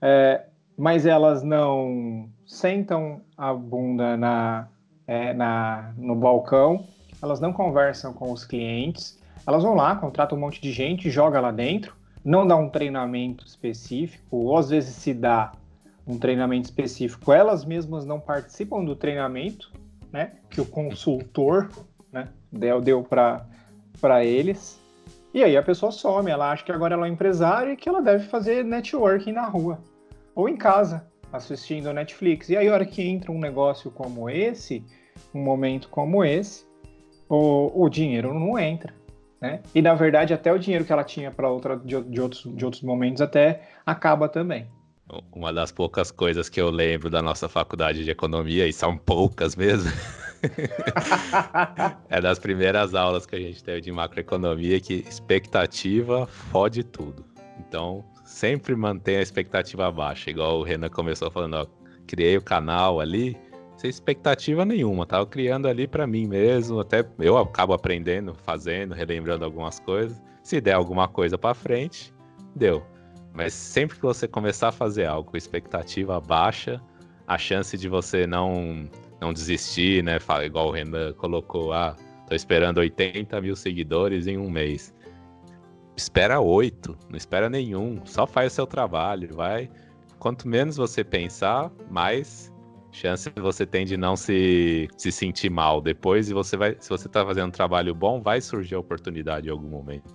é, 0.01 0.45
mas 0.77 1.05
elas 1.05 1.43
não 1.43 2.29
sentam 2.45 3.19
a 3.37 3.53
bunda 3.53 4.15
na, 4.15 4.69
é, 5.05 5.33
na, 5.33 5.93
no 5.97 6.15
balcão, 6.15 6.85
elas 7.21 7.41
não 7.41 7.51
conversam 7.51 8.13
com 8.13 8.31
os 8.31 8.45
clientes, 8.45 9.21
elas 9.45 9.63
vão 9.63 9.75
lá, 9.75 9.97
contratam 9.97 10.37
um 10.37 10.41
monte 10.41 10.61
de 10.61 10.71
gente, 10.71 11.09
joga 11.09 11.41
lá 11.41 11.51
dentro, 11.51 11.93
não 12.23 12.47
dá 12.47 12.55
um 12.55 12.69
treinamento 12.69 13.45
específico, 13.45 14.37
ou 14.37 14.57
às 14.57 14.69
vezes 14.69 14.95
se 14.95 15.13
dá, 15.13 15.51
um 16.11 16.19
treinamento 16.19 16.65
específico, 16.65 17.31
elas 17.31 17.63
mesmas 17.63 18.05
não 18.05 18.19
participam 18.19 18.83
do 18.83 18.95
treinamento, 18.95 19.71
né? 20.11 20.33
Que 20.49 20.59
o 20.59 20.65
consultor, 20.65 21.69
né, 22.11 22.27
deu, 22.51 22.81
deu 22.81 23.01
para 23.01 24.25
eles. 24.25 24.79
E 25.33 25.41
aí 25.41 25.55
a 25.55 25.63
pessoa 25.63 25.91
some, 25.91 26.29
ela 26.29 26.51
acha 26.51 26.65
que 26.65 26.71
agora 26.71 26.95
ela 26.95 27.07
é 27.07 27.09
empresária 27.09 27.71
e 27.71 27.77
que 27.77 27.87
ela 27.87 28.01
deve 28.01 28.27
fazer 28.27 28.65
networking 28.65 29.31
na 29.31 29.45
rua 29.45 29.79
ou 30.35 30.49
em 30.49 30.57
casa, 30.57 31.07
assistindo 31.31 31.93
Netflix. 31.93 32.49
E 32.49 32.57
aí 32.57 32.67
a 32.67 32.73
hora 32.73 32.85
que 32.85 33.01
entra 33.01 33.31
um 33.31 33.39
negócio 33.39 33.89
como 33.89 34.29
esse, 34.29 34.83
um 35.33 35.41
momento 35.41 35.87
como 35.87 36.25
esse, 36.25 36.65
o, 37.29 37.85
o 37.85 37.89
dinheiro 37.89 38.33
não 38.33 38.59
entra. 38.59 38.93
Né? 39.39 39.61
E 39.73 39.81
na 39.81 39.93
verdade 39.93 40.33
até 40.33 40.51
o 40.51 40.59
dinheiro 40.59 40.83
que 40.83 40.91
ela 40.91 41.05
tinha 41.05 41.31
para 41.31 41.49
outra 41.49 41.77
de, 41.77 42.01
de, 42.01 42.19
outros, 42.21 42.43
de 42.53 42.65
outros 42.65 42.83
momentos 42.83 43.21
até 43.21 43.61
acaba 43.85 44.27
também. 44.27 44.67
Uma 45.31 45.51
das 45.51 45.71
poucas 45.71 46.11
coisas 46.11 46.47
que 46.47 46.61
eu 46.61 46.69
lembro 46.69 47.09
da 47.09 47.21
nossa 47.21 47.49
faculdade 47.49 48.03
de 48.03 48.11
economia, 48.11 48.67
e 48.67 48.73
são 48.73 48.97
poucas 48.97 49.55
mesmo, 49.55 49.91
é 52.09 52.21
das 52.21 52.39
primeiras 52.39 52.95
aulas 52.95 53.25
que 53.25 53.35
a 53.35 53.39
gente 53.39 53.63
teve 53.63 53.81
de 53.81 53.91
macroeconomia 53.91 54.79
que 54.79 55.05
expectativa 55.07 56.25
fode 56.27 56.83
tudo. 56.83 57.25
Então, 57.59 58.03
sempre 58.23 58.75
mantenha 58.75 59.19
a 59.19 59.23
expectativa 59.23 59.91
baixa, 59.91 60.29
igual 60.29 60.59
o 60.59 60.63
Renan 60.63 60.89
começou 60.89 61.29
falando, 61.29 61.55
ó, 61.55 61.65
criei 62.07 62.37
o 62.37 62.41
canal 62.41 62.99
ali, 62.99 63.37
sem 63.77 63.89
expectativa 63.89 64.63
nenhuma, 64.63 65.05
tava 65.05 65.25
criando 65.25 65.67
ali 65.67 65.87
para 65.87 66.05
mim 66.07 66.27
mesmo, 66.27 66.79
até 66.79 67.05
eu 67.19 67.37
acabo 67.37 67.73
aprendendo, 67.73 68.33
fazendo, 68.33 68.93
relembrando 68.93 69.43
algumas 69.43 69.79
coisas. 69.79 70.21
Se 70.43 70.61
der 70.61 70.73
alguma 70.73 71.07
coisa 71.07 71.37
para 71.37 71.53
frente, 71.53 72.13
deu. 72.55 72.83
Mas 73.33 73.53
sempre 73.53 73.97
que 73.97 74.03
você 74.03 74.27
começar 74.27 74.69
a 74.69 74.71
fazer 74.71 75.05
algo 75.05 75.31
com 75.31 75.37
expectativa 75.37 76.19
baixa, 76.19 76.81
a 77.27 77.37
chance 77.37 77.77
de 77.77 77.87
você 77.87 78.27
não, 78.27 78.89
não 79.21 79.31
desistir, 79.31 80.03
né? 80.03 80.17
Igual 80.43 80.67
o 80.67 80.71
Renan 80.71 81.13
colocou, 81.13 81.71
ah, 81.71 81.95
tô 82.27 82.35
esperando 82.35 82.79
80 82.79 83.39
mil 83.39 83.55
seguidores 83.55 84.27
em 84.27 84.37
um 84.37 84.49
mês. 84.49 84.93
Espera 85.95 86.39
oito, 86.39 86.97
não 87.09 87.17
espera 87.17 87.49
nenhum, 87.49 88.01
só 88.05 88.25
faz 88.25 88.51
o 88.51 88.55
seu 88.55 88.67
trabalho, 88.67 89.33
vai. 89.33 89.69
Quanto 90.19 90.47
menos 90.47 90.77
você 90.77 91.03
pensar, 91.03 91.71
mais 91.89 92.51
chance 92.91 93.31
você 93.37 93.65
tem 93.65 93.85
de 93.85 93.95
não 93.95 94.15
se, 94.15 94.89
se 94.97 95.11
sentir 95.11 95.49
mal 95.49 95.81
depois 95.81 96.29
e 96.29 96.33
você 96.33 96.57
vai, 96.57 96.75
se 96.79 96.89
você 96.89 97.07
tá 97.07 97.25
fazendo 97.25 97.47
um 97.47 97.51
trabalho 97.51 97.95
bom, 97.95 98.21
vai 98.21 98.41
surgir 98.41 98.75
a 98.75 98.79
oportunidade 98.79 99.47
em 99.47 99.51
algum 99.51 99.69
momento. 99.69 100.13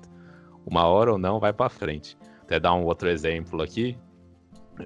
Uma 0.67 0.85
hora 0.87 1.13
ou 1.13 1.19
não, 1.19 1.41
vai 1.41 1.53
para 1.53 1.71
frente. 1.71 2.19
Até 2.47 2.61
dar 2.61 2.75
um 2.75 2.85
outro 2.85 3.09
exemplo 3.09 3.61
aqui. 3.61 3.99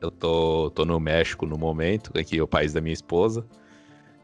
Eu 0.00 0.10
tô, 0.10 0.70
tô 0.70 0.84
no 0.86 0.98
México 0.98 1.44
no 1.44 1.58
momento, 1.58 2.10
aqui 2.18 2.38
é 2.38 2.42
o 2.42 2.48
país 2.48 2.72
da 2.72 2.80
minha 2.80 2.94
esposa. 2.94 3.46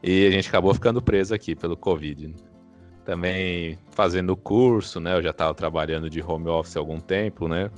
E 0.02 0.26
a 0.26 0.30
gente 0.30 0.48
acabou 0.48 0.72
ficando 0.72 1.02
preso 1.02 1.34
aqui 1.34 1.54
pelo 1.54 1.76
Covid. 1.76 2.28
Né? 2.28 2.34
Também 3.04 3.78
fazendo 3.90 4.34
curso, 4.36 5.00
né? 5.00 5.16
Eu 5.16 5.22
já 5.22 5.30
estava 5.30 5.54
trabalhando 5.54 6.08
de 6.08 6.22
home 6.22 6.48
office 6.48 6.76
há 6.76 6.80
algum 6.80 6.98
tempo, 6.98 7.46
né? 7.46 7.70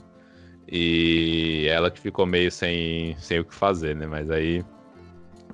E 0.71 1.67
ela 1.69 1.91
que 1.91 1.99
ficou 1.99 2.25
meio 2.25 2.53
sem, 2.53 3.17
sem 3.19 3.41
o 3.41 3.45
que 3.45 3.55
fazer, 3.55 3.97
né? 3.97 4.07
Mas 4.07 4.31
aí 4.31 4.65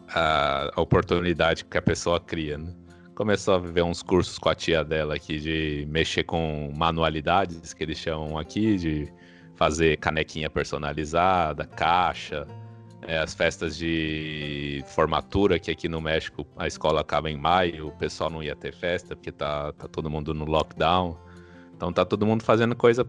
a, 0.09 0.71
a 0.75 0.81
oportunidade 0.81 1.65
que 1.65 1.79
a 1.79 1.83
pessoa 1.83 2.21
cria, 2.21 2.59
né? 2.59 2.75
Começou 3.15 3.55
a 3.55 3.59
ver 3.59 3.83
uns 3.83 4.03
cursos 4.03 4.39
com 4.39 4.49
a 4.49 4.55
tia 4.55 4.85
dela 4.85 5.15
aqui 5.15 5.39
de 5.39 5.87
mexer 5.89 6.25
com 6.25 6.73
manualidades, 6.77 7.73
que 7.73 7.85
eles 7.85 7.97
chamam 7.97 8.37
aqui, 8.37 8.77
de 8.77 9.13
fazer 9.65 9.97
canequinha 9.97 10.51
personalizada, 10.51 11.65
caixa, 11.65 12.47
é, 13.01 13.17
as 13.17 13.33
festas 13.33 13.79
de 13.79 14.85
formatura, 14.89 15.59
que 15.59 15.71
aqui 15.71 15.89
no 15.89 16.03
México 16.03 16.47
a 16.55 16.67
escola 16.67 17.01
acaba 17.01 17.31
em 17.31 17.37
maio, 17.39 17.89
o 17.89 17.93
pessoal 17.93 18.29
não 18.29 18.43
ia 18.43 18.55
ter 18.55 18.75
festa 18.75 19.17
porque 19.17 19.33
tá, 19.33 19.73
tá 19.73 19.89
todo 19.89 20.11
mundo 20.11 20.35
no 20.35 20.45
lockdown. 20.45 21.17
Então 21.75 21.91
tá 21.91 22.05
todo 22.05 22.27
mundo 22.27 22.43
fazendo 22.43 22.77
coisa 22.77 23.07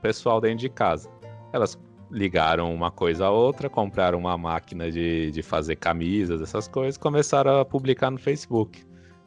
pessoal 0.00 0.40
dentro 0.40 0.58
de 0.58 0.68
casa. 0.68 1.10
Elas 1.52 1.76
ligaram 2.08 2.72
uma 2.72 2.92
coisa 2.92 3.26
a 3.26 3.30
outra, 3.30 3.68
compraram 3.68 4.16
uma 4.16 4.38
máquina 4.38 4.92
de, 4.92 5.32
de 5.32 5.42
fazer 5.42 5.74
camisas, 5.74 6.40
essas 6.40 6.68
coisas, 6.68 6.96
começaram 6.96 7.58
a 7.58 7.64
publicar 7.64 8.12
no 8.12 8.18
Facebook. 8.18 8.80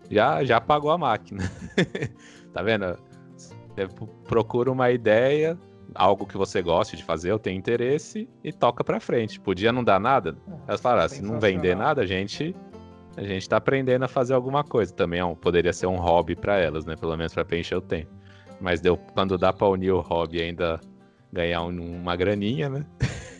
Já, 0.10 0.46
já 0.46 0.62
pagou 0.62 0.92
a 0.92 0.98
máquina. 0.98 1.44
tá 2.54 2.64
vendo? 2.64 2.98
Você 3.36 3.86
procura 4.26 4.72
uma 4.72 4.90
ideia, 4.92 5.58
algo 5.96 6.26
que 6.26 6.38
você 6.38 6.62
goste 6.62 6.96
de 6.96 7.04
fazer, 7.04 7.32
eu 7.32 7.40
tenho 7.40 7.58
interesse 7.58 8.30
e 8.44 8.52
toca 8.52 8.84
para 8.84 9.00
frente. 9.00 9.40
Podia 9.40 9.72
não 9.72 9.84
dar 9.84 10.00
nada? 10.00 10.38
É, 10.48 10.52
Elas 10.68 10.82
falaram, 10.82 11.06
ah, 11.06 11.10
se 11.10 11.22
não 11.22 11.40
vender 11.40 11.76
nada, 11.76 12.02
a 12.02 12.06
gente 12.06 12.56
a 13.18 13.24
gente 13.24 13.50
tá 13.50 13.58
aprendendo 13.58 14.06
a 14.06 14.08
fazer 14.08 14.34
alguma 14.34 14.64
coisa. 14.64 14.94
Também 14.94 15.20
é 15.20 15.26
um, 15.26 15.36
poderia 15.36 15.74
ser 15.74 15.88
um 15.88 15.98
hobby 15.98 16.36
para 16.36 16.58
elas, 16.58 16.86
né? 16.86 16.96
Pelo 16.96 17.18
menos 17.18 17.34
para 17.34 17.44
preencher 17.44 17.76
o 17.76 17.82
tempo. 17.82 18.12
Mas 18.62 18.80
deu 18.80 18.98
quando 19.14 19.38
dá 19.38 19.52
para 19.52 19.68
unir 19.68 19.92
o 19.92 20.00
hobby 20.00 20.42
ainda 20.42 20.80
ganhar 21.32 21.64
um, 21.64 22.02
uma 22.02 22.16
graninha, 22.16 22.70
né? 22.70 22.86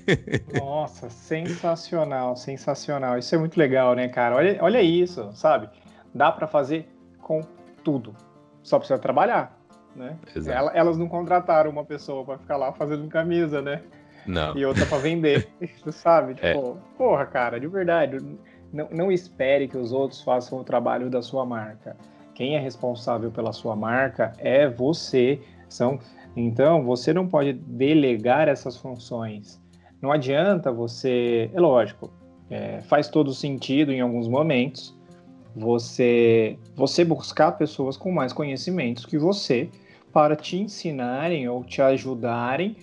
Nossa, 0.60 1.10
sensacional, 1.10 2.36
sensacional. 2.36 3.18
Isso 3.18 3.34
é 3.36 3.38
muito 3.38 3.58
legal, 3.58 3.96
né, 3.96 4.08
cara? 4.08 4.36
Olha, 4.36 4.58
olha 4.62 4.82
isso, 4.82 5.30
sabe? 5.34 5.70
Dá 6.14 6.32
para 6.32 6.48
fazer 6.48 6.90
com 7.22 7.42
tudo. 7.84 8.16
Só 8.62 8.80
precisa 8.80 9.00
trabalhar 9.00 9.59
né? 10.00 10.18
Ela, 10.48 10.72
elas 10.74 10.98
não 10.98 11.08
contrataram 11.08 11.70
uma 11.70 11.84
pessoa 11.84 12.24
para 12.24 12.38
ficar 12.38 12.58
lá 12.58 12.72
fazendo 12.72 13.08
camisa, 13.10 13.62
né? 13.62 13.82
Não. 14.26 14.58
E 14.58 14.66
outra 14.66 14.86
para 14.86 14.98
vender, 14.98 15.48
sabe? 15.92 16.34
É. 16.42 16.54
Tipo, 16.54 16.78
é. 16.78 16.98
porra, 16.98 17.26
cara, 17.26 17.60
de 17.60 17.68
verdade, 17.68 18.18
não, 18.72 18.88
não 18.90 19.12
espere 19.12 19.68
que 19.68 19.78
os 19.78 19.92
outros 19.92 20.22
façam 20.22 20.60
o 20.60 20.64
trabalho 20.64 21.10
da 21.10 21.22
sua 21.22 21.46
marca. 21.46 21.98
Quem 22.34 22.56
é 22.56 22.60
responsável 22.60 23.30
pela 23.30 23.52
sua 23.52 23.76
marca 23.76 24.32
é 24.38 24.68
você. 24.68 25.42
São, 25.68 26.00
então, 26.36 26.84
você 26.84 27.14
não 27.14 27.28
pode 27.28 27.54
delegar 27.54 28.48
essas 28.48 28.78
funções. 28.78 29.62
Não 30.02 30.12
adianta 30.12 30.72
você. 30.72 31.52
É 31.54 31.60
lógico, 31.60 32.12
é, 32.50 32.82
faz 32.82 33.10
todo 33.10 33.34
sentido 33.34 33.92
em 33.92 34.00
alguns 34.00 34.28
momentos 34.28 34.98
você, 35.56 36.58
você 36.76 37.04
buscar 37.04 37.52
pessoas 37.54 37.98
com 37.98 38.12
mais 38.12 38.32
conhecimentos 38.32 39.06
que 39.06 39.18
você 39.18 39.70
para 40.12 40.36
te 40.36 40.58
ensinarem 40.58 41.48
ou 41.48 41.64
te 41.64 41.82
ajudarem 41.82 42.76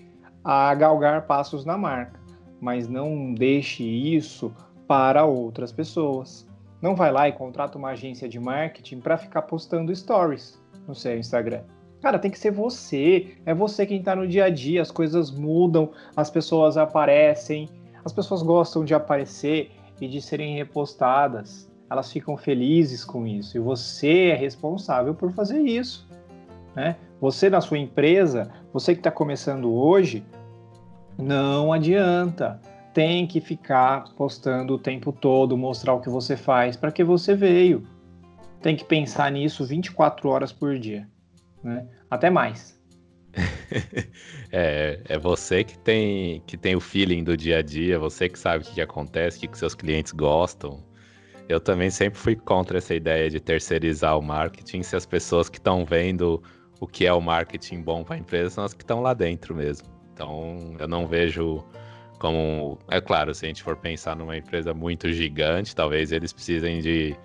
a 0.44 0.72
galgar 0.74 1.26
passos 1.26 1.64
na 1.64 1.76
marca, 1.76 2.20
mas 2.60 2.88
não 2.88 3.34
deixe 3.34 3.82
isso 3.82 4.54
para 4.86 5.24
outras 5.24 5.72
pessoas. 5.72 6.46
Não 6.80 6.94
vai 6.94 7.10
lá 7.10 7.28
e 7.28 7.32
contrata 7.32 7.78
uma 7.78 7.90
agência 7.90 8.28
de 8.28 8.38
marketing 8.38 9.00
para 9.00 9.18
ficar 9.18 9.42
postando 9.42 9.94
stories 9.94 10.60
no 10.86 10.94
seu 10.94 11.18
Instagram. 11.18 11.62
Cara, 12.00 12.18
tem 12.18 12.30
que 12.30 12.38
ser 12.38 12.52
você. 12.52 13.34
É 13.44 13.54
você 13.54 13.84
quem 13.86 13.98
está 13.98 14.14
no 14.14 14.28
dia 14.28 14.44
a 14.44 14.50
dia. 14.50 14.82
As 14.82 14.90
coisas 14.90 15.30
mudam, 15.30 15.90
as 16.14 16.30
pessoas 16.30 16.76
aparecem, 16.76 17.68
as 18.04 18.12
pessoas 18.12 18.42
gostam 18.42 18.84
de 18.84 18.94
aparecer 18.94 19.72
e 20.00 20.06
de 20.06 20.20
serem 20.20 20.54
repostadas. 20.54 21.68
Elas 21.90 22.12
ficam 22.12 22.36
felizes 22.36 23.04
com 23.04 23.26
isso. 23.26 23.56
E 23.56 23.60
você 23.60 24.28
é 24.28 24.34
responsável 24.34 25.14
por 25.14 25.32
fazer 25.32 25.60
isso. 25.60 26.06
Né? 26.76 26.94
Você 27.20 27.48
na 27.48 27.62
sua 27.62 27.78
empresa, 27.78 28.52
você 28.72 28.92
que 28.92 29.00
está 29.00 29.10
começando 29.10 29.72
hoje, 29.72 30.22
não 31.18 31.72
adianta. 31.72 32.60
Tem 32.92 33.26
que 33.26 33.40
ficar 33.40 34.04
postando 34.14 34.74
o 34.74 34.78
tempo 34.78 35.12
todo, 35.12 35.56
mostrar 35.56 35.94
o 35.94 36.00
que 36.00 36.08
você 36.08 36.36
faz, 36.36 36.76
para 36.76 36.92
que 36.92 37.02
você 37.02 37.34
veio. 37.34 37.86
Tem 38.60 38.76
que 38.76 38.84
pensar 38.84 39.30
nisso 39.32 39.64
24 39.64 40.28
horas 40.28 40.52
por 40.52 40.78
dia. 40.78 41.08
Né? 41.64 41.86
Até 42.10 42.30
mais. 42.30 42.78
é, 44.50 45.00
é 45.06 45.18
você 45.18 45.62
que 45.62 45.78
tem, 45.78 46.42
que 46.46 46.56
tem 46.56 46.74
o 46.74 46.80
feeling 46.80 47.22
do 47.22 47.36
dia 47.36 47.58
a 47.58 47.62
dia, 47.62 47.98
você 47.98 48.28
que 48.28 48.38
sabe 48.38 48.64
o 48.64 48.66
que, 48.66 48.80
acontece, 48.80 49.36
o 49.36 49.40
que, 49.40 49.48
que 49.48 49.58
seus 49.58 49.74
clientes 49.74 50.12
gostam. 50.12 50.82
Eu 51.48 51.60
também 51.60 51.90
sempre 51.90 52.18
fui 52.18 52.34
contra 52.34 52.78
essa 52.78 52.94
ideia 52.94 53.30
de 53.30 53.38
terceirizar 53.38 54.18
o 54.18 54.22
marketing 54.22 54.82
se 54.82 54.96
as 54.96 55.06
pessoas 55.06 55.48
que 55.48 55.58
estão 55.58 55.84
vendo 55.84 56.42
o 56.80 56.86
que 56.86 57.06
é 57.06 57.12
o 57.12 57.20
marketing 57.20 57.82
bom 57.82 58.04
para 58.04 58.16
a 58.16 58.18
empresa 58.18 58.50
são 58.50 58.64
as 58.64 58.74
que 58.74 58.82
estão 58.82 59.00
lá 59.00 59.14
dentro 59.14 59.54
mesmo. 59.54 59.88
Então, 60.12 60.74
eu 60.78 60.88
não 60.88 61.06
vejo 61.06 61.64
como. 62.18 62.78
É 62.88 63.00
claro, 63.00 63.34
se 63.34 63.44
a 63.44 63.48
gente 63.48 63.62
for 63.62 63.76
pensar 63.76 64.16
numa 64.16 64.36
empresa 64.36 64.72
muito 64.72 65.12
gigante, 65.12 65.74
talvez 65.74 66.12
eles 66.12 66.32
precisem 66.32 66.80
de 66.80 67.16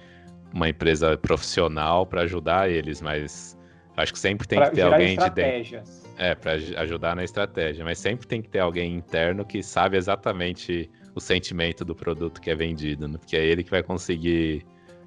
uma 0.54 0.70
empresa 0.70 1.18
profissional 1.18 2.06
para 2.06 2.22
ajudar 2.22 2.70
eles, 2.70 3.02
mas 3.02 3.58
acho 3.96 4.14
que 4.14 4.20
sempre 4.20 4.48
tem 4.48 4.60
pra 4.60 4.70
que 4.70 4.76
ter 4.76 4.82
alguém 4.82 5.18
de 5.18 5.30
dentro. 5.30 5.82
É, 6.18 6.36
para 6.36 6.52
ajudar 6.54 7.16
na 7.16 7.24
estratégia, 7.24 7.84
mas 7.84 7.98
sempre 7.98 8.28
tem 8.28 8.42
que 8.42 8.50
ter 8.50 8.60
alguém 8.60 8.94
interno 8.94 9.44
que 9.44 9.64
sabe 9.64 9.98
exatamente 9.98 10.92
o 11.16 11.20
sentimento 11.20 11.84
do 11.84 11.96
produto 11.96 12.40
que 12.40 12.52
é 12.52 12.56
vendido, 12.56 13.08
né? 13.08 13.18
porque 13.18 13.36
é 13.36 13.44
ele 13.44 13.64
que 13.64 13.72
vai 13.72 13.82
conseguir 13.82 14.64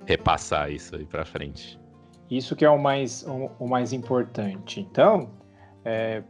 repassar 0.06 0.72
isso 0.72 0.96
aí 0.96 1.04
para 1.04 1.24
frente. 1.24 1.78
Isso 2.30 2.56
que 2.56 2.64
é 2.64 2.70
o 2.70 2.78
mais, 2.78 3.24
o, 3.26 3.50
o 3.58 3.68
mais 3.68 3.92
importante. 3.92 4.80
Então, 4.80 5.30
é, 5.84 6.22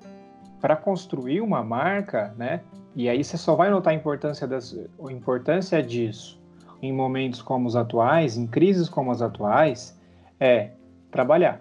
para 0.60 0.76
construir 0.76 1.40
uma 1.40 1.62
marca, 1.62 2.34
né? 2.36 2.60
E 2.96 3.08
aí 3.08 3.22
você 3.22 3.36
só 3.36 3.54
vai 3.54 3.70
notar 3.70 3.92
a 3.92 3.96
importância, 3.96 4.46
das, 4.46 4.74
a 4.74 5.12
importância 5.12 5.82
disso 5.82 6.40
em 6.80 6.92
momentos 6.92 7.40
como 7.40 7.66
os 7.66 7.76
atuais, 7.76 8.36
em 8.36 8.46
crises 8.46 8.88
como 8.88 9.10
as 9.10 9.22
atuais, 9.22 9.98
é 10.38 10.70
trabalhar. 11.10 11.60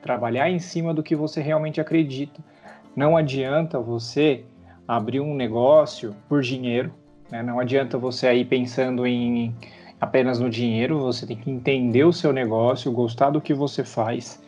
Trabalhar 0.00 0.50
em 0.50 0.58
cima 0.58 0.94
do 0.94 1.02
que 1.02 1.16
você 1.16 1.40
realmente 1.40 1.80
acredita. 1.80 2.40
Não 2.94 3.16
adianta 3.16 3.78
você 3.80 4.44
abrir 4.86 5.20
um 5.20 5.34
negócio 5.34 6.14
por 6.28 6.42
dinheiro, 6.42 6.92
né? 7.30 7.42
não 7.42 7.58
adianta 7.58 7.98
você 7.98 8.28
aí 8.28 8.44
pensando 8.44 9.06
em 9.06 9.54
apenas 10.00 10.38
no 10.38 10.50
dinheiro, 10.50 10.98
você 11.00 11.26
tem 11.26 11.36
que 11.36 11.50
entender 11.50 12.04
o 12.04 12.12
seu 12.12 12.32
negócio, 12.32 12.92
gostar 12.92 13.30
do 13.30 13.40
que 13.40 13.54
você 13.54 13.84
faz, 13.84 14.42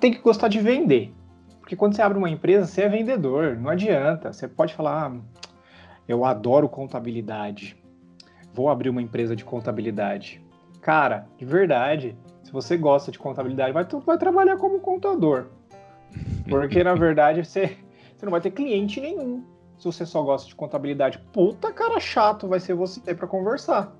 tem 0.00 0.12
que 0.12 0.20
gostar 0.20 0.48
de 0.48 0.60
vender. 0.60 1.12
Porque 1.60 1.76
quando 1.76 1.94
você 1.94 2.02
abre 2.02 2.18
uma 2.18 2.28
empresa, 2.28 2.66
você 2.66 2.82
é 2.82 2.88
vendedor, 2.88 3.56
não 3.56 3.70
adianta. 3.70 4.32
Você 4.32 4.46
pode 4.46 4.74
falar, 4.74 5.06
ah, 5.06 5.20
eu 6.06 6.24
adoro 6.24 6.68
contabilidade, 6.68 7.76
vou 8.52 8.68
abrir 8.68 8.90
uma 8.90 9.00
empresa 9.00 9.34
de 9.34 9.44
contabilidade. 9.44 10.44
Cara, 10.82 11.26
de 11.38 11.44
verdade, 11.46 12.16
se 12.42 12.52
você 12.52 12.76
gosta 12.76 13.10
de 13.10 13.18
contabilidade, 13.18 13.72
vai, 13.72 13.84
vai 13.84 14.18
trabalhar 14.18 14.58
como 14.58 14.78
contador. 14.80 15.46
Porque, 16.48 16.84
na 16.84 16.94
verdade, 16.94 17.42
você, 17.42 17.78
você 18.14 18.26
não 18.26 18.30
vai 18.30 18.40
ter 18.40 18.50
cliente 18.50 19.00
nenhum 19.00 19.42
se 19.78 19.86
você 19.86 20.04
só 20.04 20.22
gosta 20.22 20.46
de 20.46 20.54
contabilidade. 20.54 21.18
Puta 21.32 21.72
cara 21.72 21.98
chato 21.98 22.46
vai 22.46 22.60
ser 22.60 22.74
você 22.74 23.14
para 23.14 23.26
conversar. 23.26 23.92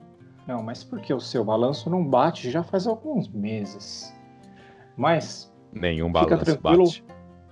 Não, 0.47 0.63
mas 0.63 0.85
porque 0.85 1.13
o 1.13 1.21
seu 1.21 1.45
balanço 1.45 1.89
não 1.89 2.05
bate 2.05 2.51
já 2.51 2.63
faz 2.63 2.87
alguns 2.87 3.29
meses. 3.29 4.15
Mas. 4.97 5.53
Nenhum 5.73 6.13
balanço 6.13 6.61
bate. 6.61 7.05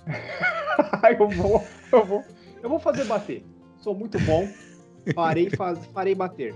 eu 1.18 1.28
vou, 1.28 1.64
eu 1.90 2.04
vou, 2.04 2.24
eu 2.62 2.68
vou 2.68 2.78
fazer 2.78 3.04
bater. 3.04 3.44
Sou 3.78 3.94
muito 3.94 4.18
bom. 4.20 4.46
Farei, 5.14 5.50
faz, 5.50 5.84
farei 5.86 6.14
bater. 6.14 6.54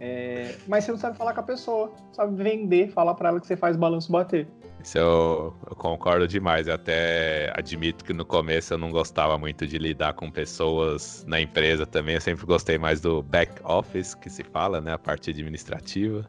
É, 0.00 0.56
mas 0.66 0.84
você 0.84 0.92
não 0.92 0.98
sabe 0.98 1.16
falar 1.16 1.34
com 1.34 1.40
a 1.40 1.44
pessoa, 1.44 1.92
sabe 2.12 2.40
vender, 2.40 2.90
falar 2.90 3.14
para 3.14 3.30
ela 3.30 3.40
que 3.40 3.46
você 3.46 3.56
faz 3.56 3.76
balanço 3.76 4.10
bater. 4.10 4.48
Isso 4.82 4.96
eu, 4.96 5.54
eu, 5.68 5.76
concordo 5.76 6.26
demais. 6.26 6.68
Eu 6.68 6.74
até 6.74 7.52
admito 7.56 8.04
que 8.04 8.12
no 8.12 8.24
começo 8.24 8.74
eu 8.74 8.78
não 8.78 8.90
gostava 8.90 9.36
muito 9.36 9.66
de 9.66 9.76
lidar 9.78 10.12
com 10.14 10.30
pessoas 10.30 11.24
na 11.26 11.40
empresa 11.40 11.84
também. 11.84 12.14
Eu 12.14 12.20
sempre 12.20 12.46
gostei 12.46 12.78
mais 12.78 13.00
do 13.00 13.22
back 13.22 13.60
office, 13.64 14.14
que 14.14 14.30
se 14.30 14.44
fala, 14.44 14.80
né? 14.80 14.92
A 14.92 14.98
parte 14.98 15.30
administrativa. 15.30 16.28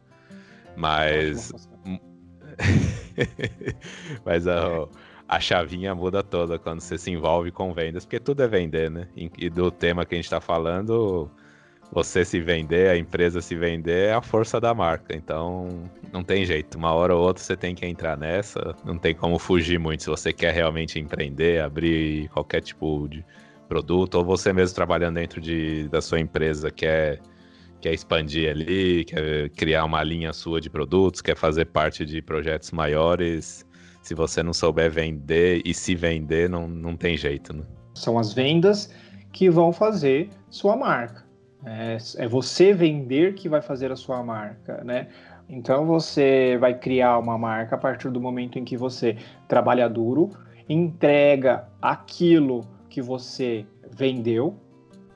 Mas. 0.76 1.52
Mas 4.24 4.46
a, 4.48 4.88
a 5.28 5.40
chavinha 5.40 5.94
muda 5.94 6.22
toda 6.22 6.58
quando 6.58 6.80
você 6.80 6.98
se 6.98 7.10
envolve 7.10 7.50
com 7.52 7.72
vendas, 7.72 8.04
porque 8.04 8.18
tudo 8.18 8.42
é 8.42 8.48
vender, 8.48 8.90
né? 8.90 9.06
E 9.16 9.48
do 9.48 9.70
tema 9.70 10.04
que 10.04 10.14
a 10.14 10.18
gente 10.18 10.24
está 10.24 10.40
falando, 10.40 11.30
você 11.92 12.24
se 12.24 12.40
vender, 12.40 12.88
a 12.90 12.96
empresa 12.96 13.40
se 13.40 13.56
vender, 13.56 14.08
é 14.08 14.12
a 14.12 14.22
força 14.22 14.60
da 14.60 14.72
marca. 14.72 15.14
Então, 15.14 15.68
não 16.12 16.22
tem 16.22 16.44
jeito. 16.44 16.78
Uma 16.78 16.92
hora 16.92 17.14
ou 17.14 17.22
outra 17.22 17.42
você 17.42 17.56
tem 17.56 17.74
que 17.74 17.84
entrar 17.84 18.16
nessa. 18.16 18.74
Não 18.84 18.96
tem 18.96 19.14
como 19.14 19.38
fugir 19.38 19.78
muito. 19.78 20.04
Se 20.04 20.10
você 20.10 20.32
quer 20.32 20.54
realmente 20.54 21.00
empreender, 21.00 21.60
abrir 21.60 22.28
qualquer 22.28 22.60
tipo 22.60 23.08
de 23.08 23.24
produto, 23.68 24.16
ou 24.16 24.24
você 24.24 24.52
mesmo 24.52 24.74
trabalhando 24.74 25.16
dentro 25.16 25.40
de, 25.40 25.88
da 25.88 26.00
sua 26.00 26.20
empresa 26.20 26.70
quer, 26.70 27.20
quer 27.80 27.92
expandir 27.92 28.50
ali, 28.50 29.04
quer 29.04 29.50
criar 29.50 29.84
uma 29.84 30.02
linha 30.04 30.32
sua 30.32 30.60
de 30.60 30.70
produtos, 30.70 31.20
quer 31.20 31.36
fazer 31.36 31.66
parte 31.66 32.04
de 32.04 32.22
projetos 32.22 32.70
maiores. 32.70 33.66
Se 34.00 34.14
você 34.14 34.42
não 34.42 34.52
souber 34.52 34.90
vender 34.90 35.60
e 35.64 35.74
se 35.74 35.94
vender, 35.94 36.48
não, 36.48 36.68
não 36.68 36.96
tem 36.96 37.16
jeito. 37.16 37.52
Né? 37.52 37.64
São 37.94 38.18
as 38.18 38.32
vendas 38.32 38.92
que 39.32 39.50
vão 39.50 39.72
fazer 39.72 40.30
sua 40.48 40.76
marca. 40.76 41.29
É, 41.64 41.96
é 42.16 42.28
você 42.28 42.72
vender 42.72 43.34
que 43.34 43.48
vai 43.48 43.60
fazer 43.60 43.92
a 43.92 43.96
sua 43.96 44.22
marca, 44.22 44.82
né? 44.84 45.08
Então 45.48 45.84
você 45.84 46.56
vai 46.58 46.78
criar 46.78 47.18
uma 47.18 47.36
marca 47.36 47.74
a 47.74 47.78
partir 47.78 48.08
do 48.10 48.20
momento 48.20 48.58
em 48.58 48.64
que 48.64 48.76
você 48.76 49.16
trabalha 49.48 49.88
duro, 49.88 50.30
entrega 50.68 51.68
aquilo 51.82 52.64
que 52.88 53.02
você 53.02 53.66
vendeu, 53.90 54.56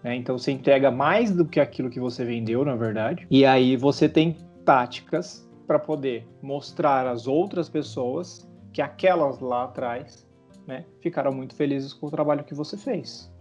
né? 0.02 0.14
Então 0.16 0.36
você 0.36 0.50
entrega 0.50 0.90
mais 0.90 1.30
do 1.30 1.44
que 1.44 1.60
aquilo 1.60 1.88
que 1.88 2.00
você 2.00 2.24
vendeu, 2.24 2.64
na 2.64 2.74
verdade. 2.74 3.26
E 3.30 3.46
aí 3.46 3.76
você 3.76 4.08
tem 4.08 4.36
táticas 4.64 5.48
para 5.66 5.78
poder 5.78 6.26
mostrar 6.42 7.06
às 7.06 7.26
outras 7.26 7.68
pessoas 7.68 8.48
que 8.72 8.82
aquelas 8.82 9.38
lá 9.40 9.64
atrás, 9.64 10.26
né, 10.66 10.84
ficaram 11.00 11.32
muito 11.32 11.54
felizes 11.54 11.92
com 11.92 12.08
o 12.08 12.10
trabalho 12.10 12.44
que 12.44 12.54
você 12.54 12.76
fez. 12.76 13.32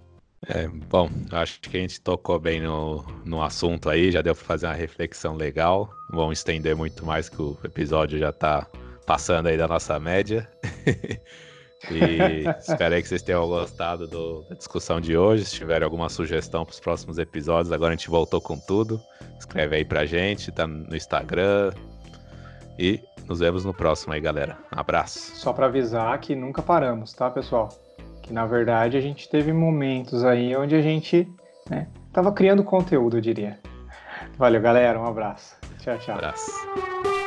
É, 0.47 0.67
bom, 0.67 1.10
acho 1.32 1.60
que 1.62 1.77
a 1.77 1.79
gente 1.79 2.01
tocou 2.01 2.39
bem 2.39 2.62
no, 2.62 3.03
no 3.23 3.41
assunto 3.41 3.89
aí, 3.89 4.12
já 4.12 4.21
deu 4.21 4.36
para 4.36 4.43
fazer 4.43 4.65
uma 4.67 4.73
reflexão 4.73 5.36
legal. 5.36 5.89
Não 6.12 6.32
estender 6.32 6.75
muito 6.75 7.06
mais 7.06 7.29
que 7.29 7.41
o 7.41 7.58
episódio 7.63 8.19
já 8.19 8.29
está 8.29 8.67
passando 9.06 9.47
aí 9.47 9.58
da 9.58 9.67
nossa 9.67 9.99
média. 9.99 10.49
e 11.91 12.47
espero 12.60 12.95
que 13.01 13.08
vocês 13.08 13.21
tenham 13.21 13.47
gostado 13.47 14.08
do, 14.08 14.43
da 14.49 14.56
discussão 14.56 14.99
de 14.99 15.17
hoje. 15.17 15.45
Se 15.45 15.56
tiverem 15.56 15.86
alguma 15.86 16.10
sugestão 16.10 16.65
para 16.65 16.73
os 16.73 16.79
próximos 16.79 17.17
episódios, 17.17 17.71
agora 17.71 17.93
a 17.93 17.95
gente 17.95 18.10
voltou 18.10 18.41
com 18.41 18.58
tudo. 18.58 19.01
Escreve 19.39 19.77
aí 19.77 19.86
pra 19.86 20.06
gente, 20.06 20.51
tá 20.51 20.67
no 20.67 20.95
Instagram. 20.95 21.71
E 22.77 22.99
nos 23.27 23.39
vemos 23.39 23.63
no 23.63 23.73
próximo 23.73 24.13
aí, 24.13 24.19
galera. 24.19 24.58
Um 24.75 24.79
abraço. 24.79 25.36
Só 25.36 25.53
para 25.53 25.67
avisar 25.67 26.17
que 26.19 26.36
nunca 26.36 26.62
paramos, 26.62 27.13
tá, 27.13 27.29
pessoal? 27.29 27.69
Que 28.23 28.33
na 28.33 28.45
verdade 28.45 28.97
a 28.97 29.01
gente 29.01 29.29
teve 29.29 29.53
momentos 29.53 30.23
aí 30.23 30.55
onde 30.55 30.73
a 30.73 30.81
gente 30.81 31.31
né, 31.69 31.88
tava 32.12 32.31
criando 32.31 32.63
conteúdo, 32.63 33.17
eu 33.17 33.21
diria. 33.21 33.59
Valeu, 34.38 34.62
galera. 34.62 34.99
Um 34.99 35.05
abraço. 35.05 35.55
Tchau, 35.79 35.97
tchau. 35.99 36.15
Um 36.15 36.17
abraço. 36.17 37.22